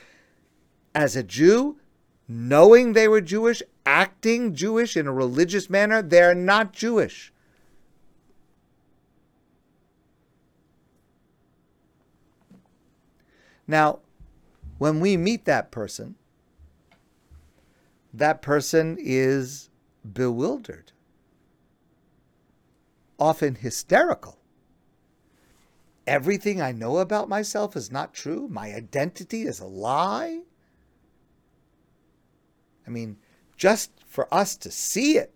as 0.93 1.15
a 1.15 1.23
Jew, 1.23 1.79
knowing 2.27 2.93
they 2.93 3.07
were 3.07 3.21
Jewish, 3.21 3.63
acting 3.87 4.57
Jewish 4.57 4.97
in 4.97 5.07
a 5.07 5.13
religious 5.13 5.71
manner, 5.71 6.03
they're 6.03 6.35
not 6.35 6.73
Jewish. 6.73 7.33
Now, 13.69 14.01
when 14.79 14.99
we 14.99 15.17
meet 15.17 15.45
that 15.45 15.71
person, 15.71 16.17
that 18.13 18.43
person 18.43 18.97
is 18.99 19.71
bewildered, 20.13 20.91
often 23.17 23.55
hysterical 23.55 24.42
everything 26.07 26.61
I 26.61 26.73
know 26.73 26.99
about 26.99 27.29
myself 27.29 27.77
is 27.77 27.91
not 27.91 28.15
true? 28.15 28.49
My 28.49 28.73
identity 28.73 29.43
is 29.43 29.61
a 29.61 29.67
lie? 29.67 30.43
I 32.87 32.91
mean, 32.91 33.19
just 33.57 33.91
for 34.07 34.33
us 34.35 34.57
to 34.57 34.71
see 34.71 35.17
it, 35.17 35.33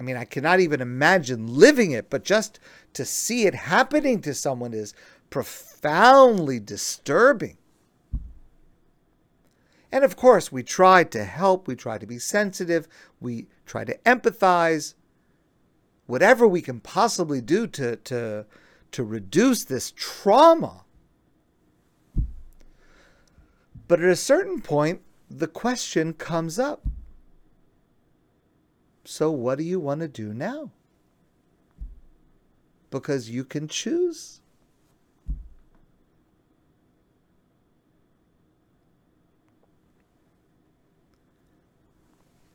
I 0.00 0.02
mean, 0.02 0.16
I 0.16 0.24
cannot 0.24 0.60
even 0.60 0.80
imagine 0.80 1.46
living 1.46 1.90
it, 1.90 2.08
but 2.08 2.24
just 2.24 2.60
to 2.94 3.04
see 3.04 3.46
it 3.46 3.54
happening 3.54 4.20
to 4.22 4.32
someone 4.32 4.72
is 4.72 4.94
profoundly 5.28 6.60
disturbing. 6.60 7.58
And 9.90 10.04
of 10.04 10.16
course, 10.16 10.52
we 10.52 10.62
try 10.62 11.04
to 11.04 11.24
help, 11.24 11.66
we 11.66 11.74
try 11.74 11.98
to 11.98 12.06
be 12.06 12.18
sensitive, 12.18 12.86
we 13.20 13.48
try 13.66 13.84
to 13.84 13.98
empathize, 13.98 14.94
whatever 16.06 16.46
we 16.46 16.62
can 16.62 16.80
possibly 16.80 17.40
do 17.40 17.66
to, 17.66 17.96
to 17.96 18.46
to 18.92 19.04
reduce 19.04 19.64
this 19.64 19.92
trauma. 19.94 20.84
But 23.86 24.00
at 24.00 24.08
a 24.08 24.16
certain 24.16 24.60
point, 24.60 25.02
the 25.30 25.46
question 25.46 26.12
comes 26.12 26.58
up. 26.58 26.86
So, 29.04 29.30
what 29.30 29.56
do 29.58 29.64
you 29.64 29.80
want 29.80 30.00
to 30.00 30.08
do 30.08 30.34
now? 30.34 30.70
Because 32.90 33.30
you 33.30 33.44
can 33.44 33.68
choose. 33.68 34.40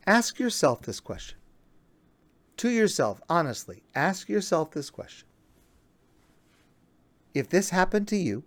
Ask 0.06 0.40
yourself 0.40 0.82
this 0.82 1.00
question. 1.00 1.38
To 2.58 2.70
yourself, 2.70 3.22
honestly, 3.30 3.84
ask 3.96 4.30
yourself 4.30 4.72
this 4.72 4.90
question 4.90 5.28
if 7.34 7.50
this 7.50 7.72
happened 7.72 8.08
to 8.10 8.16
you, 8.16 8.44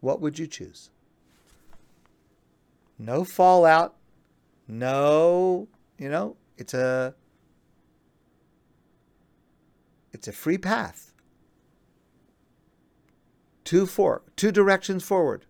what 0.00 0.20
would 0.20 0.38
you 0.38 0.46
choose? 0.46 0.90
No 2.98 3.24
fallout, 3.24 3.96
no, 4.68 5.68
you 5.98 6.08
know, 6.08 6.36
it's 6.56 6.74
a 6.74 7.14
it's 10.12 10.28
a 10.28 10.32
free 10.32 10.58
path. 10.58 11.12
Two 13.64 13.86
for 13.86 14.22
two 14.36 14.52
directions 14.52 15.04
forward. 15.04 15.46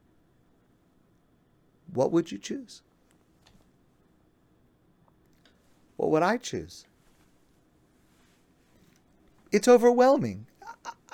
What 1.93 2.13
would 2.13 2.31
you 2.31 2.39
choose? 2.39 2.83
What 5.97 6.11
would 6.11 6.23
I 6.23 6.37
choose? 6.37 6.87
It's 9.53 9.69
overwhelming. 9.69 10.47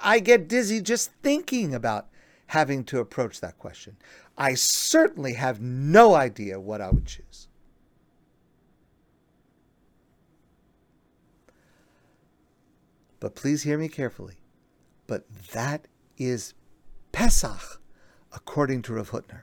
I 0.03 0.20
get 0.20 0.49
dizzy 0.49 0.81
just 0.81 1.12
thinking 1.22 1.75
about 1.75 2.09
having 2.49 2.85
to 2.85 3.01
approach 3.01 3.40
that 3.40 3.59
question. 3.59 3.96
I 4.38 4.55
certainly 4.55 5.35
have 5.35 5.61
no 5.61 6.14
idea 6.14 6.61
what 6.61 6.81
I 6.81 6.90
would 6.90 7.07
choose. 7.07 7.49
But 13.18 13.35
please 13.35 13.62
hear 13.62 13.79
me 13.79 13.88
carefully. 13.88 14.37
But 15.07 15.25
that 15.53 15.89
is 16.18 16.55
Pesach, 17.12 17.80
according 18.32 18.82
to 18.82 18.95
Rav 18.95 19.11
Hutner. 19.11 19.43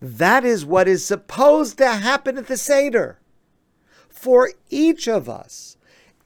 That 0.00 0.44
is 0.44 0.64
what 0.64 0.88
is 0.88 1.04
supposed 1.04 1.78
to 1.78 1.88
happen 1.88 2.38
at 2.38 2.46
the 2.46 2.56
Seder. 2.56 3.18
For 4.08 4.52
each 4.70 5.08
of 5.08 5.28
us, 5.28 5.76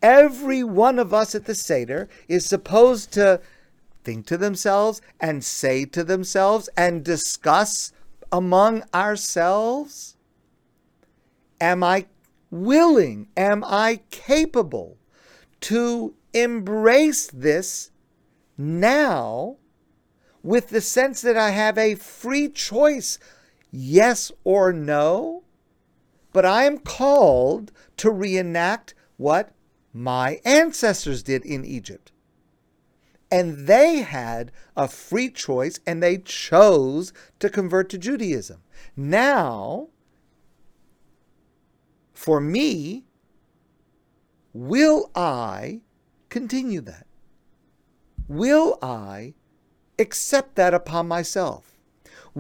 every 0.03 0.65
one 0.65 0.99
of 0.99 1.13
us 1.13 1.35
at 1.35 1.45
the 1.45 1.55
Seder 1.55 2.09
is 2.29 2.47
supposed 2.47 3.13
to 3.13 3.41
think 4.03 4.27
to 4.27 4.37
themselves 4.37 5.01
and 5.21 5.45
say 5.45 5.85
to 5.85 6.05
themselves 6.05 6.69
and 6.77 7.05
discuss 7.05 7.93
among 8.33 8.83
ourselves 8.95 10.17
Am 11.61 11.83
I 11.83 12.07
willing? 12.51 13.29
Am 13.37 13.63
I 13.65 14.01
capable 14.11 14.97
to 15.61 16.15
embrace 16.33 17.27
this 17.27 17.91
now 18.57 19.57
with 20.43 20.69
the 20.69 20.81
sense 20.81 21.21
that 21.21 21.37
I 21.37 21.51
have 21.51 21.77
a 21.77 21.97
free 21.97 22.49
choice, 22.49 23.19
yes 23.71 24.33
or 24.43 24.73
no? 24.73 25.45
But 26.33 26.47
I 26.47 26.65
am 26.65 26.79
called 26.79 27.73
to 27.99 28.11
reenact 28.11 28.95
what 29.19 29.53
my 29.93 30.41
ancestors 30.45 31.23
did 31.23 31.45
in 31.45 31.65
Egypt. 31.65 32.13
And 33.31 33.67
they 33.67 33.99
had 33.99 34.51
a 34.77 34.89
free 34.89 35.31
choice 35.31 35.79
and 35.87 36.03
they 36.03 36.19
chose 36.19 37.13
to 37.39 37.49
convert 37.49 37.89
to 37.91 37.99
Judaism. 37.99 38.63
Now, 38.97 39.89
for 42.13 42.41
me, 42.41 43.05
will 44.53 45.11
I 45.15 45.81
continue 46.29 46.81
that? 46.83 47.07
Will 48.27 48.79
I 48.83 49.35
accept 49.99 50.57
that 50.57 50.75
upon 50.75 51.07
myself? 51.09 51.70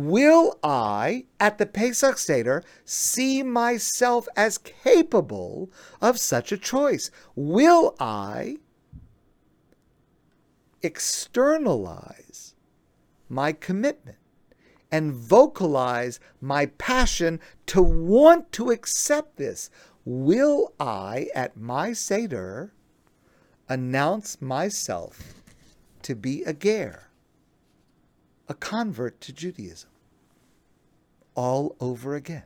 Will 0.06 0.58
I, 0.62 1.26
at 1.38 1.58
the 1.58 1.66
Pesach 1.66 2.16
Seder, 2.16 2.64
see 2.86 3.42
myself 3.42 4.26
as 4.34 4.56
capable 4.56 5.70
of 6.00 6.18
such 6.18 6.52
a 6.52 6.56
choice? 6.56 7.10
Will 7.36 7.94
I 8.00 8.56
externalize 10.82 12.54
my 13.28 13.52
commitment 13.52 14.16
and 14.90 15.12
vocalize 15.12 16.18
my 16.40 16.66
passion 16.66 17.38
to 17.66 17.82
want 17.82 18.52
to 18.52 18.70
accept 18.70 19.36
this? 19.36 19.68
Will 20.06 20.72
I, 20.80 21.28
at 21.34 21.58
my 21.58 21.92
Seder, 21.92 22.72
announce 23.68 24.40
myself 24.40 25.34
to 26.02 26.14
be 26.14 26.42
a 26.44 26.54
ger? 26.54 27.09
A 28.50 28.54
convert 28.54 29.20
to 29.20 29.32
Judaism 29.32 29.90
all 31.36 31.76
over 31.78 32.16
again. 32.16 32.42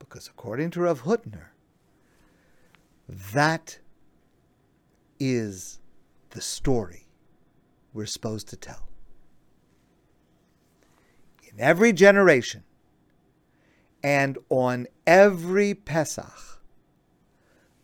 Because 0.00 0.26
according 0.26 0.72
to 0.72 0.80
Rav 0.80 1.02
Hutner, 1.02 1.50
that 3.08 3.78
is 5.20 5.78
the 6.30 6.40
story 6.40 7.06
we're 7.92 8.04
supposed 8.04 8.48
to 8.48 8.56
tell. 8.56 8.88
In 11.52 11.60
every 11.60 11.92
generation 11.92 12.64
and 14.02 14.38
on 14.48 14.88
every 15.06 15.72
Pesach, 15.72 16.60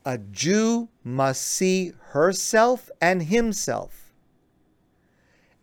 a 0.05 0.18
Jew 0.18 0.89
must 1.05 1.43
see 1.43 1.93
herself 2.09 2.91
and 3.01 3.22
himself 3.22 4.06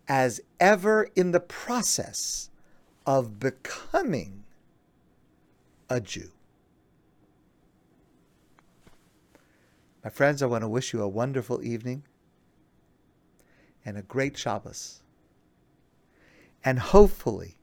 as 0.08 0.41
ever 0.60 1.10
in 1.16 1.32
the 1.32 1.39
process 1.39 2.49
of 3.06 3.39
becoming 3.39 4.43
a 5.89 6.01
Jew. 6.01 6.30
My 10.04 10.10
friends, 10.10 10.41
I 10.41 10.47
want 10.47 10.64
to 10.64 10.68
wish 10.68 10.93
you 10.93 11.01
a 11.01 11.08
wonderful 11.08 11.64
evening 11.64 12.04
and 13.86 13.97
a 13.97 14.01
great 14.01 14.38
Shabbos. 14.38 15.01
And 16.64 16.80
hopefully, 16.80 17.58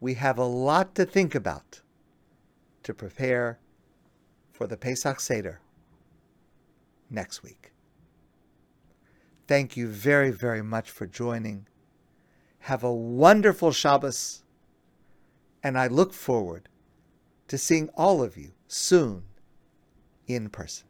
we 0.00 0.14
have 0.14 0.38
a 0.38 0.44
lot 0.44 0.94
to 0.94 1.04
think 1.04 1.34
about 1.34 1.80
to 2.82 2.92
prepare 2.92 3.58
for 4.52 4.66
the 4.66 4.76
Pesach 4.76 5.20
Seder 5.20 5.60
next 7.10 7.42
week. 7.42 7.72
Thank 9.46 9.76
you 9.76 9.86
very, 9.86 10.30
very 10.30 10.62
much 10.62 10.90
for 10.90 11.06
joining. 11.06 11.68
Have 12.60 12.82
a 12.82 12.92
wonderful 12.92 13.70
Shabbos, 13.70 14.42
and 15.62 15.78
I 15.78 15.86
look 15.86 16.12
forward 16.12 16.68
to 17.48 17.56
seeing 17.56 17.88
all 17.90 18.22
of 18.22 18.36
you 18.36 18.52
soon 18.66 19.22
in 20.26 20.48
person. 20.48 20.88